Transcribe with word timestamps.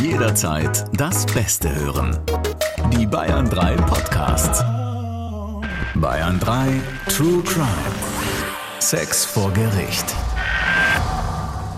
Jederzeit 0.00 0.86
das 0.98 1.26
Beste 1.26 1.74
hören. 1.74 2.18
Die 2.96 3.06
Bayern 3.06 3.50
3 3.50 3.76
Podcasts. 3.76 4.60
Bayern 5.94 6.40
3 6.40 6.80
True 7.06 7.42
Crime. 7.42 7.68
Sex 8.78 9.26
vor 9.26 9.52
Gericht. 9.52 10.06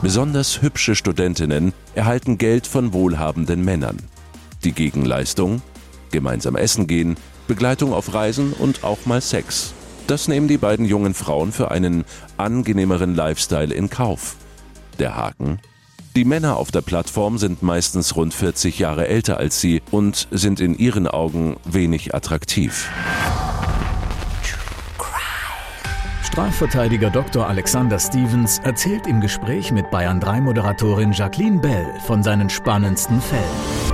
Besonders 0.03 0.63
hübsche 0.63 0.95
Studentinnen 0.95 1.73
erhalten 1.97 2.39
Geld 2.39 2.69
von 2.69 2.93
wohlhabenden 2.93 3.65
Männern. 3.65 3.97
Die 4.63 4.73
Gegenleistung? 4.73 5.61
Gemeinsam 6.13 6.55
essen 6.55 6.87
gehen, 6.87 7.17
Begleitung 7.49 7.93
auf 7.93 8.15
Reisen 8.15 8.53
und 8.53 8.85
auch 8.85 9.05
mal 9.05 9.21
Sex. 9.21 9.75
Das 10.07 10.29
nehmen 10.29 10.47
die 10.47 10.59
beiden 10.59 10.87
jungen 10.87 11.15
Frauen 11.15 11.51
für 11.51 11.73
einen 11.73 12.05
angenehmeren 12.37 13.17
Lifestyle 13.17 13.75
in 13.75 13.91
Kauf. 13.91 14.37
Der 15.01 15.17
Haken? 15.17 15.59
Die 16.15 16.27
Männer 16.27 16.59
auf 16.59 16.71
der 16.71 16.83
Plattform 16.83 17.39
sind 17.39 17.63
meistens 17.63 18.17
rund 18.17 18.35
40 18.35 18.79
Jahre 18.79 19.09
älter 19.09 19.39
als 19.39 19.63
sie 19.63 19.81
und 19.91 20.29
sind 20.31 20.61
in 20.61 20.75
ihren 20.75 21.07
Augen 21.07 21.57
wenig 21.65 22.15
attraktiv. 22.15 22.91
Strafverteidiger 26.23 27.09
Dr. 27.09 27.49
Alexander 27.49 27.99
Stevens 27.99 28.59
erzählt 28.59 29.07
im 29.07 29.23
Gespräch 29.23 29.73
mit 29.73 29.91
Bayern 29.91 30.21
3 30.21 30.43
Moderatorin 30.43 31.13
Jacqueline 31.13 31.61
Bell 31.61 31.87
von 32.07 32.23
seinen 32.23 32.51
spannendsten 32.51 33.21
Fällen. 33.23 33.93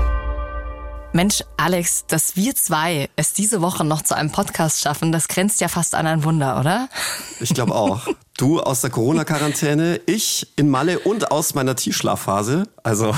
Mensch, 1.13 1.45
Alex, 1.57 2.05
dass 2.07 2.35
wir 2.37 2.55
zwei 2.57 3.09
es 3.15 3.33
diese 3.33 3.63
Woche 3.63 3.85
noch 3.85 4.03
zu 4.03 4.17
einem 4.17 4.31
Podcast 4.31 4.81
schaffen, 4.81 5.13
das 5.13 5.29
grenzt 5.29 5.61
ja 5.61 5.69
fast 5.69 5.95
an 5.95 6.07
ein 6.07 6.25
Wunder, 6.25 6.59
oder? 6.59 6.89
Ich 7.41 7.55
glaube 7.55 7.75
auch. 7.77 8.09
Du 8.39 8.61
aus 8.61 8.83
der 8.83 8.91
Corona-Quarantäne, 8.91 10.01
ich 10.07 10.47
in 10.55 10.71
Malle 10.71 11.01
und 11.01 11.33
aus 11.33 11.55
meiner 11.55 11.75
Tiefschlafphase. 11.75 12.69
Also 12.85 13.13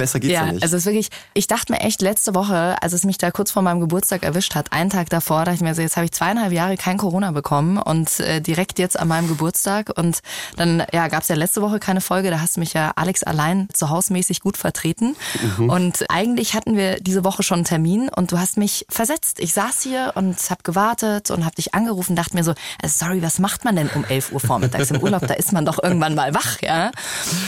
Besser 0.00 0.18
geht's 0.18 0.32
ja, 0.32 0.46
ja 0.46 0.52
nicht. 0.52 0.62
Also 0.62 0.76
es 0.76 0.82
ist 0.82 0.86
wirklich, 0.86 1.10
ich 1.34 1.46
dachte 1.46 1.72
mir 1.72 1.80
echt 1.80 2.00
letzte 2.00 2.34
Woche, 2.34 2.82
als 2.82 2.94
es 2.94 3.04
mich 3.04 3.18
da 3.18 3.30
kurz 3.30 3.50
vor 3.50 3.60
meinem 3.60 3.80
Geburtstag 3.80 4.22
erwischt 4.22 4.54
hat, 4.54 4.72
einen 4.72 4.88
Tag 4.88 5.10
davor, 5.10 5.44
dachte 5.44 5.56
ich 5.56 5.60
mir 5.60 5.74
so, 5.74 5.82
jetzt 5.82 5.96
habe 5.96 6.06
ich 6.06 6.12
zweieinhalb 6.12 6.52
Jahre 6.52 6.78
kein 6.78 6.96
Corona 6.96 7.32
bekommen 7.32 7.76
und 7.76 8.18
äh, 8.20 8.40
direkt 8.40 8.78
jetzt 8.78 8.98
an 8.98 9.08
meinem 9.08 9.28
Geburtstag. 9.28 9.92
Und 9.94 10.20
dann 10.56 10.82
ja, 10.92 11.08
gab 11.08 11.22
es 11.22 11.28
ja 11.28 11.34
letzte 11.34 11.60
Woche 11.60 11.78
keine 11.80 12.00
Folge, 12.00 12.30
da 12.30 12.40
hast 12.40 12.56
du 12.56 12.60
mich 12.60 12.72
ja 12.72 12.92
Alex 12.96 13.22
allein 13.22 13.68
zu 13.74 13.90
hausmäßig 13.90 14.40
gut 14.40 14.56
vertreten. 14.56 15.16
Mhm. 15.58 15.68
Und 15.68 16.10
eigentlich 16.10 16.54
hatten 16.54 16.78
wir 16.78 16.98
diese 17.00 17.22
Woche 17.22 17.42
schon 17.42 17.58
einen 17.58 17.64
Termin 17.66 18.08
und 18.08 18.32
du 18.32 18.38
hast 18.38 18.56
mich 18.56 18.86
versetzt. 18.88 19.38
Ich 19.38 19.52
saß 19.52 19.82
hier 19.82 20.12
und 20.14 20.38
habe 20.48 20.62
gewartet 20.62 21.30
und 21.30 21.44
habe 21.44 21.56
dich 21.56 21.74
angerufen, 21.74 22.16
dachte 22.16 22.34
mir 22.34 22.44
so, 22.44 22.54
also 22.82 23.04
sorry, 23.04 23.20
was 23.22 23.38
macht 23.38 23.66
man 23.66 23.76
denn 23.76 23.90
um 23.94 24.04
11 24.04 24.32
Uhr 24.32 24.40
vormittags 24.40 24.90
im 24.90 25.02
Urlaub? 25.02 25.26
Da 25.26 25.34
ist 25.34 25.52
man 25.52 25.66
doch 25.66 25.82
irgendwann 25.82 26.14
mal 26.14 26.32
wach, 26.32 26.62
ja. 26.62 26.90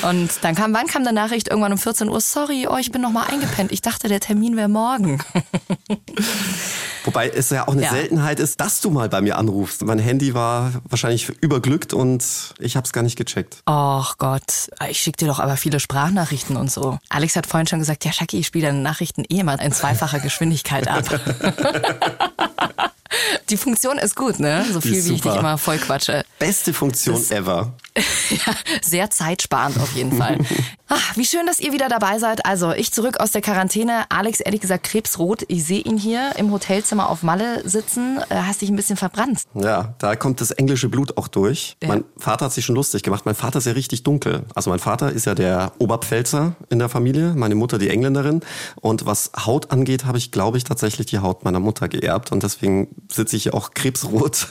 Und 0.03 0.31
dann 0.43 0.55
kam, 0.55 0.75
wann 0.75 0.87
kam 0.87 1.05
der 1.05 1.15
Nachricht? 1.15 1.48
Irgendwann 1.48 1.73
um 1.73 1.79
14 1.79 2.11
Uhr, 2.11 2.21
sorry, 2.21 2.42
sorry, 2.43 2.67
oh, 2.69 2.77
ich 2.77 2.91
bin 2.91 3.03
noch 3.03 3.11
mal 3.11 3.25
eingepennt. 3.25 3.71
Ich 3.73 3.83
dachte, 3.83 4.09
der 4.09 4.21
Termin 4.21 4.57
wäre 4.57 4.69
morgen. 4.69 5.23
Wobei 7.05 7.29
es 7.29 7.51
ja 7.51 7.69
auch 7.69 7.73
eine 7.73 7.83
ja. 7.83 7.91
Seltenheit 7.91 8.41
ist, 8.41 8.61
dass 8.61 8.81
du 8.81 8.91
mal 8.91 9.09
bei 9.09 9.21
mir 9.21 9.39
anrufst. 9.39 9.85
Mein 9.85 9.98
Handy 9.98 10.35
war 10.35 10.73
wahrscheinlich 10.89 11.29
überglückt 11.41 11.95
und 11.95 12.25
ich 12.59 12.77
habe 12.77 12.85
es 12.85 12.93
gar 12.93 13.03
nicht 13.03 13.17
gecheckt. 13.17 13.63
Och 13.69 14.19
Gott, 14.19 14.70
ich 14.89 15.01
schicke 15.01 15.19
dir 15.19 15.27
doch 15.27 15.41
aber 15.41 15.57
viele 15.57 15.81
Sprachnachrichten 15.81 16.57
und 16.57 16.70
so. 16.70 16.98
Alex 17.09 17.37
hat 17.37 17.47
vorhin 17.47 17.67
schon 17.67 17.81
gesagt, 17.81 18.05
ja 18.05 18.13
Shaki, 18.13 18.39
ich 18.39 18.47
spiele 18.47 18.69
deine 18.69 18.81
Nachrichten 18.81 19.25
eh 19.29 19.43
mal 19.43 19.61
in 19.61 19.73
zweifacher 19.73 20.20
Geschwindigkeit 20.20 20.89
ab. 20.89 21.05
Die 23.51 23.57
Funktion 23.57 23.98
ist 23.98 24.17
gut, 24.17 24.41
ne? 24.41 24.65
So 24.73 24.81
viel 24.81 25.05
wie 25.05 25.15
ich 25.15 25.20
dich 25.20 25.35
immer 25.35 25.59
voll 25.59 25.79
quatsche. 25.79 26.25
Beste 26.39 26.73
Funktion 26.73 27.17
das, 27.17 27.31
ever. 27.31 27.75
ja, 28.31 28.55
sehr 28.81 29.11
zeitsparend 29.11 29.79
auf 29.79 29.93
jeden 29.95 30.17
Fall. 30.17 30.39
Ach, 30.89 31.17
wie 31.17 31.25
schön, 31.25 31.47
dass 31.47 31.61
ihr 31.61 31.73
wieder 31.73 31.89
dabei 31.89 32.19
seid. 32.19 32.47
Also, 32.47 32.73
ich 32.73 32.93
zurück 32.93 33.21
aus 33.21 33.33
der 33.33 33.43
Quarantäne. 33.43 34.05
Alex, 34.11 34.41
ehrlich 34.41 34.61
gesagt, 34.61 34.85
krebsrot. 34.85 35.45
Ich 35.48 35.65
sehe 35.65 35.81
ihn 35.81 35.98
hier 35.98 36.33
im 36.37 36.51
Hotelzimmer 36.53 37.09
auf 37.11 37.23
Malle 37.23 37.67
sitzen. 37.69 38.19
Äh, 38.31 38.37
hast 38.37 38.63
dich 38.63 38.70
ein 38.70 38.77
bisschen 38.77 38.97
verbrannt. 38.97 39.43
Ja, 39.55 39.95
da 39.98 40.17
kommt 40.17 40.41
das 40.41 40.51
englische 40.53 40.89
Blut 40.89 41.17
auch 41.19 41.29
durch. 41.29 41.77
Ja. 41.83 41.89
Mein 41.89 42.05
Vater 42.17 42.47
hat 42.47 42.53
sich 42.53 42.64
schon 42.64 42.75
lustig 42.75 43.03
gemacht. 43.03 43.27
Mein 43.27 43.35
Vater 43.35 43.58
ist 43.58 43.67
ja 43.67 43.73
richtig 43.73 44.03
dunkel. 44.05 44.45
Also, 44.55 44.70
mein 44.70 44.79
Vater 44.79 45.13
ist 45.13 45.27
ja 45.27 45.35
der 45.35 45.73
Oberpfälzer 45.79 46.55
in 46.70 46.79
der 46.79 46.89
Familie, 46.89 47.35
meine 47.35 47.55
Mutter 47.55 47.79
die 47.79 47.91
Engländerin. 47.91 48.41
Und 48.80 49.05
was 49.05 49.33
Haut 49.47 49.70
angeht, 49.70 50.07
habe 50.07 50.19
ich, 50.19 50.30
glaube 50.30 50.57
ich, 50.57 50.64
tatsächlich 50.64 51.07
die 51.07 51.19
Haut 51.19 51.45
meiner 51.45 51.61
Mutter 51.61 51.89
geerbt. 51.89 52.33
Und 52.33 52.42
deswegen 52.42 52.89
sitze 53.11 53.36
ich 53.36 53.53
auch 53.53 53.73
krebsrot. 53.73 54.48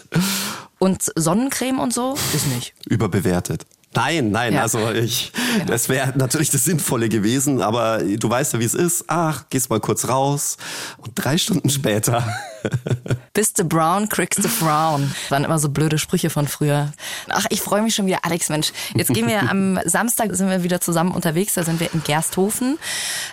Und 0.81 1.11
Sonnencreme 1.15 1.79
und 1.79 1.93
so 1.93 2.15
ist 2.33 2.47
nicht. 2.47 2.73
Überbewertet. 2.89 3.67
Nein, 3.93 4.31
nein, 4.31 4.53
ja. 4.53 4.63
also 4.63 4.89
ich, 4.89 5.31
genau. 5.53 5.65
das 5.65 5.89
wäre 5.89 6.13
natürlich 6.17 6.49
das 6.49 6.63
Sinnvolle 6.63 7.07
gewesen, 7.07 7.61
aber 7.61 7.99
du 7.99 8.27
weißt 8.27 8.53
ja, 8.53 8.59
wie 8.59 8.65
es 8.65 8.73
ist. 8.73 9.03
Ach, 9.05 9.43
gehst 9.51 9.69
mal 9.69 9.79
kurz 9.79 10.07
raus 10.07 10.57
und 10.97 11.11
drei 11.13 11.37
Stunden 11.37 11.69
später 11.69 12.25
Bist 13.33 13.59
du 13.59 13.63
brown, 13.63 14.09
kriegst 14.09 14.43
du 14.43 14.49
frown. 14.49 15.09
Das 15.21 15.31
waren 15.31 15.45
immer 15.45 15.57
so 15.57 15.69
blöde 15.69 15.97
Sprüche 15.97 16.29
von 16.29 16.47
früher. 16.47 16.91
Ach, 17.29 17.45
ich 17.49 17.61
freue 17.61 17.81
mich 17.81 17.95
schon 17.95 18.05
wieder. 18.05 18.19
Alex, 18.23 18.49
Mensch, 18.49 18.73
jetzt 18.93 19.13
gehen 19.13 19.27
wir 19.27 19.41
am 19.49 19.79
Samstag, 19.85 20.35
sind 20.35 20.49
wir 20.49 20.63
wieder 20.63 20.81
zusammen 20.81 21.11
unterwegs. 21.11 21.53
Da 21.53 21.63
sind 21.63 21.79
wir 21.79 21.93
in 21.93 22.03
Gersthofen 22.03 22.77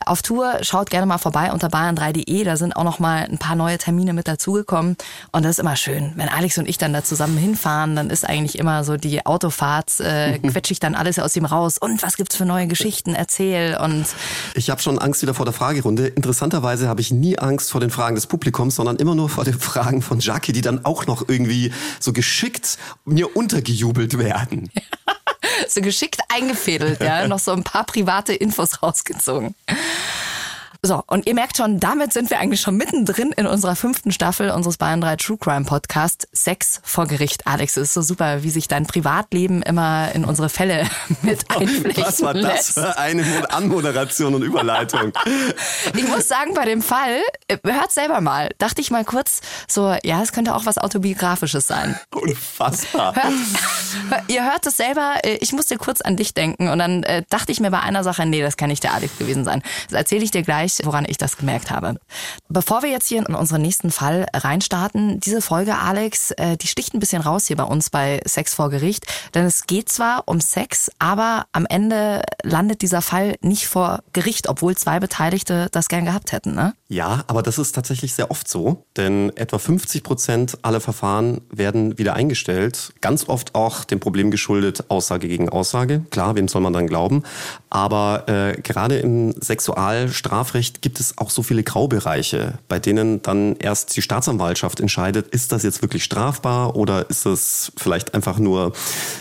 auf 0.07 0.23
Tour. 0.23 0.59
Schaut 0.63 0.91
gerne 0.91 1.07
mal 1.07 1.19
vorbei 1.19 1.53
unter 1.53 1.67
bayern3.de. 1.67 2.45
Da 2.45 2.57
sind 2.57 2.77
auch 2.77 2.85
noch 2.85 3.01
mal 3.01 3.25
ein 3.25 3.39
paar 3.39 3.57
neue 3.57 3.77
Termine 3.77 4.13
mit 4.13 4.29
dazugekommen. 4.29 4.97
Und 5.33 5.45
das 5.45 5.53
ist 5.53 5.59
immer 5.59 5.75
schön. 5.75 6.13
Wenn 6.15 6.29
Alex 6.29 6.59
und 6.59 6.69
ich 6.69 6.79
dann 6.79 6.93
da 6.93 7.03
zusammen 7.03 7.37
hinfahren, 7.37 7.97
dann 7.97 8.11
ist 8.11 8.25
eigentlich 8.25 8.59
immer 8.59 8.85
so 8.85 8.97
die 8.97 9.27
Autofahrt, 9.27 9.99
äh, 9.99 10.39
quetsche 10.51 10.73
ich 10.73 10.81
dann 10.81 10.95
alles 10.95 11.19
aus 11.19 11.35
ihm 11.35 11.45
raus. 11.45 11.77
Und 11.77 12.03
was 12.05 12.17
gibt's 12.17 12.37
für 12.37 12.45
neue 12.45 12.69
Geschichten? 12.69 13.17
Erzähl. 13.17 13.77
Und 13.83 14.07
ich 14.55 14.71
habe 14.71 14.81
schon 14.81 15.01
Angst 15.01 15.23
wieder 15.23 15.35
vor 15.35 15.45
der 15.45 15.55
Fragerunde. 15.55 16.07
Interessanterweise 16.07 16.89
habe 16.89 17.01
ich 17.01 17.11
nie 17.11 17.37
Angst 17.37 17.73
vor 17.73 17.81
den 17.81 17.91
Fragen 17.91 18.15
des 18.15 18.29
Publikums, 18.29 18.77
sondern 18.77 18.97
immer 18.97 19.17
nur 19.19 19.29
vor 19.29 19.45
den 19.45 19.59
Fragen 19.59 20.01
von 20.01 20.21
Jackie, 20.21 20.53
die 20.53 20.63
dann 20.63 20.85
auch 20.85 21.07
noch 21.07 21.29
irgendwie 21.29 21.73
so 22.01 22.13
geschickt 22.13 22.79
mir 23.05 23.37
untergejubelt 23.37 24.17
werden. 24.19 24.71
so 25.69 25.81
geschickt 25.81 26.21
eingefädelt, 26.29 27.01
ja, 27.01 27.27
noch 27.29 27.41
so 27.41 27.53
ein 27.53 27.65
paar 27.65 27.85
private 27.85 28.33
Infos 28.33 28.83
rausgezogen. 28.83 29.55
So, 30.81 31.03
und 31.09 31.27
ihr 31.27 31.35
merkt 31.35 31.57
schon, 31.57 31.81
damit 31.81 32.13
sind 32.13 32.31
wir 32.31 32.39
eigentlich 32.39 32.61
schon 32.61 32.77
mittendrin 32.77 33.33
in 33.33 33.49
unserer 33.49 33.75
fünften 33.75 34.13
Staffel 34.13 34.51
unseres 34.51 34.77
Bayern 34.77 35.01
3 35.01 35.17
True 35.17 35.37
Crime 35.37 35.65
Podcast 35.65 36.29
Sex 36.31 36.81
vor 36.85 37.09
Gericht. 37.09 37.49
Alex, 37.49 37.77
es 37.77 37.89
ist 37.89 37.95
so 37.95 38.03
super, 38.03 38.45
wie 38.45 38.51
sich 38.51 38.69
dein 38.69 38.87
Privatleben 38.87 39.61
immer 39.63 40.13
in 40.15 40.25
unsere 40.25 40.49
Fälle 40.49 40.89
mit 41.23 41.51
einflechten 41.51 42.05
Was 42.05 42.23
war 42.23 42.33
das 42.33 42.75
für 42.75 42.97
eine 42.97 43.51
Anmoderation 43.51 44.37
und 44.37 44.43
Überleitung? 44.43 45.13
ich 45.97 46.07
muss 46.07 46.29
sagen, 46.29 46.55
bei 46.55 46.65
dem 46.65 46.81
Fall, 46.81 47.23
äh, 47.49 47.59
hört 47.65 47.91
selber 47.91 48.21
mal, 48.21 48.49
dachte 48.59 48.81
ich 48.81 48.93
mal 48.93 49.05
kurz 49.05 49.41
so, 49.67 49.97
ja, 50.05 50.23
es 50.23 50.31
könnte 50.31 50.55
auch 50.55 50.65
was 50.65 50.79
Autobiografisches 50.79 51.67
sein. 51.67 51.99
Unfassbar. 52.15 53.17
Hört, 53.17 53.33
ihr 54.29 54.45
hört 54.45 54.65
es 54.65 54.77
selber, 54.77 55.17
äh, 55.25 55.39
ich 55.41 55.53
musste 55.53 55.77
kurz 55.77 56.03
an 56.03 56.15
dich 56.15 56.35
denken 56.35 56.69
und 56.69 56.79
dann 56.79 57.03
äh, 57.03 57.25
dachte 57.31 57.51
ich 57.51 57.59
mir 57.59 57.73
bei 57.73 57.81
einer 57.81 58.05
Sache, 58.05 58.27
nee, 58.27 58.43
das 58.43 58.57
kann 58.57 58.69
nicht 58.69 58.85
der 58.85 58.95
Alex 58.95 59.19
gewesen 59.19 59.45
sein. 59.45 59.61
Das 59.91 59.99
erzähle 59.99 60.23
ich 60.23 60.31
dir 60.31 60.43
gleich 60.43 60.68
gleich, 60.69 60.87
woran 60.87 61.05
ich 61.09 61.17
das 61.17 61.37
gemerkt 61.37 61.71
habe. 61.71 61.99
Bevor 62.49 62.83
wir 62.83 62.91
jetzt 62.91 63.09
hier 63.09 63.27
in 63.27 63.35
unseren 63.35 63.63
nächsten 63.63 63.91
Fall 63.91 64.27
reinstarten, 64.35 65.21
diese 65.21 65.43
Folge, 65.43 65.77
Alex, 65.77 66.31
äh, 66.33 66.57
die 66.57 66.67
sticht 66.67 66.95
ein 66.95 67.01
bisschen 67.01 67.23
raus 67.23 67.47
hier 67.47 67.57
bei 67.57 67.65
uns 67.65 67.91
bei 67.91 68.21
Sex 68.25 68.55
vor 68.55 68.71
Gericht. 68.71 69.07
Denn 69.35 69.45
es 69.45 69.67
geht 69.67 69.89
zwar 69.89 70.25
um 70.27 70.41
Sex, 70.41 70.91
aber 70.99 71.47
am 71.53 71.67
Ende 71.67 72.23
landet 72.43 72.83
dieser 72.83 73.03
Fall 73.03 73.37
nicht 73.41 73.67
vor 73.67 74.01
Gericht, 74.13 74.49
obwohl 74.49 74.77
zwei 74.77 75.01
Beteiligte 75.01 75.69
das 75.73 75.89
gern 75.89 76.05
gehabt 76.05 76.33
hätten, 76.33 76.55
ne? 76.55 76.75
Ja, 76.89 77.25
aber 77.27 77.43
das 77.43 77.59
ist 77.59 77.73
tatsächlich 77.73 78.15
sehr 78.15 78.31
oft 78.31 78.49
so. 78.49 78.85
Denn 78.97 79.31
etwa 79.37 79.59
50 79.59 80.03
Prozent 80.03 80.59
aller 80.63 80.81
Verfahren 80.81 81.43
werden 81.51 81.99
wieder 81.99 82.15
eingestellt. 82.15 82.93
Ganz 83.01 83.29
oft 83.29 83.55
auch 83.55 83.85
dem 83.85 84.01
Problem 84.01 84.31
geschuldet, 84.31 84.85
Aussage 84.89 85.29
gegen 85.29 85.49
Aussage. 85.49 86.03
Klar, 86.11 86.35
wem 86.35 86.49
soll 86.49 86.63
man 86.63 86.73
dann 86.73 86.87
glauben? 86.87 87.23
Aber 87.71 88.25
äh, 88.29 88.61
gerade 88.61 88.99
im 88.99 89.35
Sexualstrafrecht 89.41 90.49
Strafrecht 90.49 90.83
gibt 90.83 91.01
es 91.01 91.19
auch 91.19 91.31
so 91.31 91.43
viele 91.43 91.63
Graubereiche, 91.63 92.59
bei 92.69 92.79
denen 92.79 93.23
dann 93.23 93.57
erst 93.57 93.97
die 93.97 94.03
Staatsanwaltschaft 94.03 94.81
entscheidet, 94.81 95.29
ist 95.29 95.53
das 95.53 95.63
jetzt 95.63 95.83
wirklich 95.83 96.05
strafbar 96.05 96.77
oder 96.77 97.09
ist 97.11 97.27
es 97.27 97.73
vielleicht 97.77 98.15
einfach 98.15 98.39
nur 98.39 98.73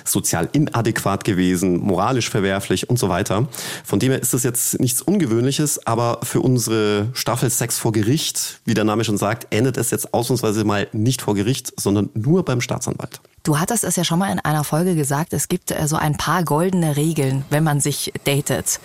sozial 0.06 0.50
inadäquat 0.52 1.24
gewesen, 1.24 1.78
moralisch 1.78 2.30
verwerflich 2.30 2.90
und 2.90 2.98
so 2.98 3.10
weiter. 3.10 3.48
Von 3.84 4.00
dem 4.00 4.12
her 4.12 4.22
ist 4.22 4.34
das 4.34 4.44
jetzt 4.44 4.80
nichts 4.80 5.02
Ungewöhnliches, 5.02 5.86
aber 5.86 6.20
für 6.24 6.42
unsere 6.42 7.08
Staffel 7.14 7.50
Sex 7.58 7.78
vor 7.78 7.92
Gericht, 7.92 8.62
wie 8.66 8.74
der 8.74 8.84
Name 8.84 9.04
schon 9.04 9.18
sagt, 9.18 9.48
endet 9.54 9.78
es 9.78 9.92
jetzt 9.92 10.14
ausnahmsweise 10.14 10.64
mal 10.64 10.88
nicht 10.94 11.22
vor 11.22 11.36
Gericht, 11.36 11.74
sondern 11.80 12.10
nur 12.14 12.46
beim 12.46 12.62
Staatsanwalt. 12.62 13.22
Du 13.48 13.58
hattest 13.58 13.86
es 13.86 13.96
ja 13.96 14.04
schon 14.04 14.20
mal 14.20 14.30
in 14.30 14.40
einer 14.40 14.66
Folge 14.66 14.94
gesagt, 14.94 15.32
es 15.32 15.48
gibt 15.48 15.72
äh, 15.72 15.88
so 15.88 15.96
ein 15.96 16.18
paar 16.18 16.44
goldene 16.44 16.98
Regeln, 16.98 17.46
wenn 17.50 17.64
man 17.64 17.80
sich 17.80 18.12
datet. 18.26 18.82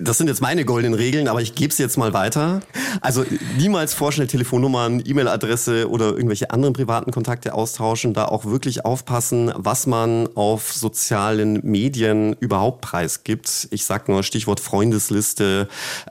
Das 0.00 0.18
sind 0.18 0.28
jetzt 0.28 0.40
meine 0.40 0.64
goldenen 0.64 0.94
Regeln, 0.94 1.26
aber 1.26 1.42
ich 1.42 1.56
gebe 1.56 1.72
es 1.72 1.78
jetzt 1.78 1.98
mal 1.98 2.12
weiter. 2.12 2.60
Also 3.00 3.24
niemals 3.58 3.92
vorschnell 3.92 4.28
Telefonnummern, 4.28 5.02
E-Mail-Adresse 5.04 5.90
oder 5.90 6.12
irgendwelche 6.12 6.52
anderen 6.52 6.74
privaten 6.74 7.10
Kontakte 7.10 7.54
austauschen. 7.54 8.14
Da 8.14 8.26
auch 8.26 8.44
wirklich 8.44 8.84
aufpassen, 8.84 9.52
was 9.56 9.88
man 9.88 10.28
auf 10.36 10.72
sozialen 10.72 11.60
Medien 11.64 12.36
überhaupt 12.38 12.82
preisgibt. 12.82 13.66
Ich 13.72 13.84
sag 13.84 14.08
nur 14.08 14.22
Stichwort 14.22 14.60
Freundesliste. 14.60 15.66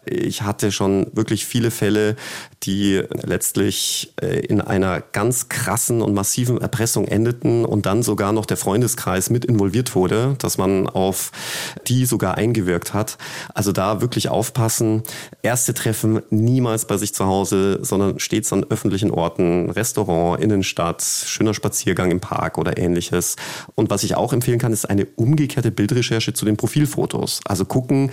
Ich 0.06 0.42
hatte 0.42 0.74
schon 0.74 1.08
wirklich 1.14 1.46
viele 1.46 1.72
Fälle, 1.72 2.18
die 2.64 3.04
letztlich 3.24 4.14
äh, 4.22 4.40
in 4.40 4.62
einer 4.62 5.02
ganz 5.02 5.50
krassen 5.50 6.02
und 6.02 6.14
massiven 6.14 6.60
Erpressung 6.60 7.08
endeten 7.08 7.66
und 7.66 7.86
dann 7.86 8.04
sogar 8.04 8.32
noch 8.32 8.46
der 8.46 8.58
Freundeskreis 8.58 9.30
mit 9.30 9.46
involviert 9.46 9.96
wurde, 9.96 10.36
dass 10.40 10.58
man 10.58 10.88
auf 10.88 11.32
die 11.88 12.06
sogar 12.06 12.36
eingewirkt 12.36 12.94
hat. 12.94 13.18
Also 13.54 13.72
da 13.72 14.02
wirklich 14.02 14.30
aufpassen. 14.30 15.04
Erste 15.42 15.74
Treffen 15.74 16.22
niemals 16.30 16.86
bei 16.86 16.98
sich 16.98 17.14
zu 17.14 17.26
Hause, 17.26 17.80
sondern 17.82 18.20
stets 18.20 18.52
an 18.54 18.66
öffentlichen 18.70 19.12
Orten, 19.12 19.70
Restaurant, 19.70 20.42
Innenstadt, 20.42 21.02
schöner 21.02 21.54
Spaziergang 21.54 22.12
im 22.12 22.20
Park 22.20 22.58
oder 22.58 22.78
ähnliches. 22.78 23.36
Und 23.76 23.90
was 23.90 24.04
ich 24.04 24.16
auch 24.16 24.34
empfehlen 24.34 24.60
kann, 24.60 24.74
ist 24.74 24.90
eine 24.90 25.06
umgekehrte 25.06 25.72
Bildrecherche 25.72 26.34
zu 26.34 26.46
den 26.46 26.58
Profilfotos. 26.58 27.42
Also 27.46 27.66
gucken, 27.66 28.12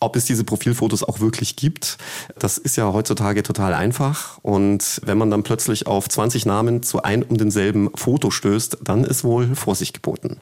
ob 0.00 0.16
es 0.16 0.24
diese 0.24 0.44
Profilfotos 0.44 1.02
auch 1.02 1.20
wirklich 1.20 1.56
gibt. 1.56 1.98
Das 2.38 2.58
ist 2.58 2.76
ja 2.76 2.92
heutzutage 2.92 3.42
total 3.42 3.74
einfach. 3.74 4.38
Und 4.42 5.00
wenn 5.04 5.18
man 5.18 5.30
dann 5.30 5.42
plötzlich 5.42 5.86
auf 5.86 6.08
20 6.08 6.46
Namen 6.46 6.82
zu 6.82 7.02
ein 7.02 7.22
um 7.22 7.36
denselben 7.36 7.90
Foto 7.94 8.30
stößt, 8.30 8.78
dann 8.82 9.04
ist 9.04 9.24
wohl 9.24 9.54
Vorsicht 9.54 9.94
geboten. 9.94 10.38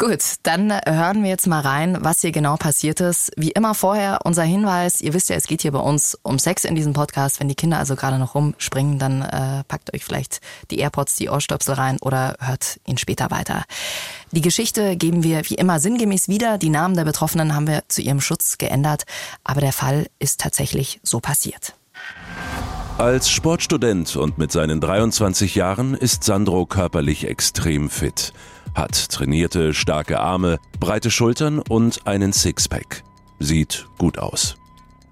Gut, 0.00 0.36
dann 0.44 0.72
hören 0.86 1.24
wir 1.24 1.28
jetzt 1.28 1.48
mal 1.48 1.58
rein, 1.58 1.98
was 2.00 2.20
hier 2.20 2.30
genau 2.30 2.54
passiert 2.54 3.00
ist. 3.00 3.32
Wie 3.36 3.50
immer 3.50 3.74
vorher 3.74 4.20
unser 4.22 4.44
Hinweis, 4.44 5.00
ihr 5.00 5.12
wisst 5.12 5.28
ja, 5.28 5.34
es 5.34 5.48
geht 5.48 5.62
hier 5.62 5.72
bei 5.72 5.80
uns 5.80 6.16
um 6.22 6.38
Sex 6.38 6.64
in 6.64 6.76
diesem 6.76 6.92
Podcast. 6.92 7.40
Wenn 7.40 7.48
die 7.48 7.56
Kinder 7.56 7.78
also 7.78 7.96
gerade 7.96 8.16
noch 8.16 8.36
rumspringen, 8.36 9.00
dann 9.00 9.22
äh, 9.22 9.64
packt 9.64 9.92
euch 9.92 10.04
vielleicht 10.04 10.40
die 10.70 10.78
AirPods, 10.78 11.16
die 11.16 11.28
Ohrstöpsel 11.28 11.74
rein 11.74 11.96
oder 12.00 12.36
hört 12.38 12.78
ihn 12.86 12.96
später 12.96 13.32
weiter. 13.32 13.64
Die 14.30 14.40
Geschichte 14.40 14.96
geben 14.96 15.24
wir 15.24 15.42
wie 15.50 15.56
immer 15.56 15.80
sinngemäß 15.80 16.28
wieder. 16.28 16.58
Die 16.58 16.70
Namen 16.70 16.94
der 16.94 17.04
Betroffenen 17.04 17.56
haben 17.56 17.66
wir 17.66 17.82
zu 17.88 18.00
ihrem 18.00 18.20
Schutz 18.20 18.56
geändert, 18.56 19.02
aber 19.42 19.60
der 19.60 19.72
Fall 19.72 20.06
ist 20.20 20.38
tatsächlich 20.38 21.00
so 21.02 21.18
passiert. 21.18 21.74
Als 22.98 23.30
Sportstudent 23.30 24.14
und 24.14 24.38
mit 24.38 24.52
seinen 24.52 24.80
23 24.80 25.56
Jahren 25.56 25.94
ist 25.94 26.22
Sandro 26.22 26.66
körperlich 26.66 27.26
extrem 27.26 27.90
fit 27.90 28.32
hat 28.78 29.10
trainierte, 29.10 29.74
starke 29.74 30.20
Arme, 30.20 30.58
breite 30.80 31.10
Schultern 31.10 31.58
und 31.58 32.06
einen 32.06 32.32
Sixpack. 32.32 33.02
Sieht 33.38 33.86
gut 33.98 34.18
aus. 34.18 34.56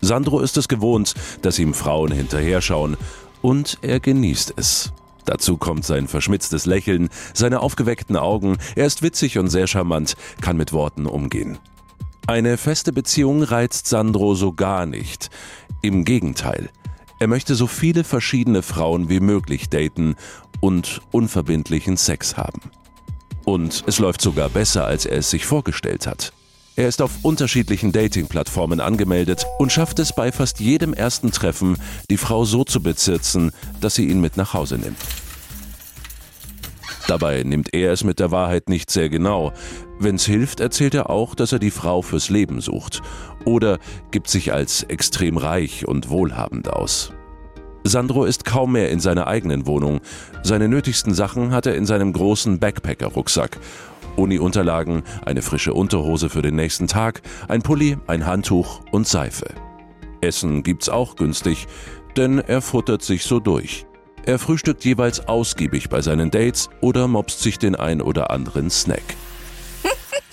Sandro 0.01 0.41
ist 0.41 0.57
es 0.57 0.69
gewohnt, 0.69 1.15
dass 1.43 1.59
ihm 1.59 1.75
Frauen 1.75 2.13
hinterher 2.13 2.63
schauen 2.63 2.97
und 3.43 3.79
er 3.83 4.01
genießt 4.01 4.55
es. 4.57 4.93
Dazu 5.25 5.57
kommt 5.57 5.85
sein 5.85 6.07
verschmitztes 6.07 6.67
Lächeln, 6.67 7.09
seine 7.35 7.61
aufgeweckten 7.61 8.17
Augen, 8.17 8.59
er 8.77 8.87
ist 8.87 9.03
witzig 9.03 9.39
und 9.39 9.49
sehr 9.49 9.67
charmant, 9.67 10.15
kann 10.41 10.57
mit 10.57 10.73
Worten 10.73 11.07
umgehen. 11.07 11.59
Eine 12.29 12.57
feste 12.59 12.93
Beziehung 12.93 13.43
reizt 13.43 13.89
Sandro 13.89 14.35
so 14.35 14.53
gar 14.53 14.87
nicht. 14.87 15.31
Im 15.83 16.05
Gegenteil, 16.05 16.71
er 17.19 17.27
möchte 17.27 17.55
so 17.55 17.67
viele 17.67 18.05
verschiedene 18.05 18.63
Frauen 18.63 19.09
wie 19.09 19.21
möglich 19.21 19.69
daten 19.69 20.15
und 20.61 21.01
unverbindlichen 21.11 21.97
Sex 21.97 22.37
haben. 22.37 22.61
Und 23.47 23.85
es 23.87 24.01
läuft 24.01 24.21
sogar 24.21 24.49
besser, 24.49 24.85
als 24.85 25.07
er 25.07 25.19
es 25.19 25.31
sich 25.31 25.47
vorgestellt 25.47 26.07
hat. 26.07 26.33
Er 26.75 26.89
ist 26.89 27.01
auf 27.01 27.13
unterschiedlichen 27.23 27.93
Dating-Plattformen 27.93 28.81
angemeldet 28.81 29.47
und 29.59 29.73
schafft 29.73 30.01
es 30.01 30.15
bei 30.15 30.33
fast 30.33 30.61
jedem 30.61 30.93
ersten 30.93 31.31
Treffen, 31.31 31.79
die 32.11 32.19
Frau 32.19 32.45
so 32.45 32.65
zu 32.65 32.83
bezirzen, 32.83 33.53
dass 33.81 33.95
sie 33.95 34.07
ihn 34.09 34.21
mit 34.21 34.37
nach 34.37 34.53
Hause 34.53 34.77
nimmt. 34.77 34.99
Dabei 37.07 37.45
nimmt 37.45 37.73
er 37.73 37.93
es 37.93 38.03
mit 38.03 38.19
der 38.19 38.33
Wahrheit 38.33 38.69
nicht 38.69 38.91
sehr 38.91 39.09
genau. 39.09 39.53
Wenn's 40.01 40.27
hilft, 40.27 40.59
erzählt 40.59 40.95
er 40.95 41.09
auch, 41.09 41.37
dass 41.37 41.53
er 41.53 41.61
die 41.61 41.71
Frau 41.71 42.03
fürs 42.03 42.31
Leben 42.31 42.61
sucht. 42.61 43.01
Oder 43.45 43.79
gibt 44.11 44.29
sich 44.29 44.53
als 44.53 44.83
extrem 44.83 45.37
reich 45.37 45.87
und 45.87 46.11
wohlhabend 46.11 46.69
aus. 46.69 47.13
Sandro 47.89 48.25
ist 48.25 48.45
kaum 48.45 48.73
mehr 48.73 48.91
in 48.91 49.01
seiner 49.01 49.27
eigenen 49.27 49.67
Wohnung. 49.67 50.01
Seine 50.43 50.69
nötigsten 50.69 51.15
Sachen 51.15 51.53
hat 51.53 51.67
er 51.67 51.75
in 51.75 51.87
seinem 51.87 52.13
großen 52.13 52.59
Backpacker-Rucksack. 52.59 53.59
Uni-Unterlagen, 54.17 55.03
eine 55.25 55.43
frische 55.43 55.75
Unterhose 55.75 56.29
für 56.29 56.43
den 56.43 56.57
nächsten 56.57 56.87
Tag, 56.87 57.23
ein 57.49 57.63
Pulli, 57.63 57.99
ein 58.07 58.27
Handtuch 58.27 58.81
und 58.91 59.07
Seife. 59.07 59.47
Essen 60.21 60.63
gibt's 60.63 60.89
auch 60.89 61.17
günstig, 61.17 61.67
denn 62.17 62.39
er 62.39 62.63
futtert 62.63 63.03
sich 63.03 63.25
so 63.25 63.41
durch. 63.41 63.87
Er 64.25 64.39
frühstückt 64.39 64.85
jeweils 64.85 65.29
ausgiebig 65.29 65.89
bei 65.89 66.03
seinen 66.03 66.31
Dates 66.31 66.69
oder 66.81 67.07
mobst 67.07 67.41
sich 67.41 67.59
den 67.59 67.77
ein 67.77 68.03
oder 68.03 68.31
anderen 68.31 68.71
Snack. 68.71 69.05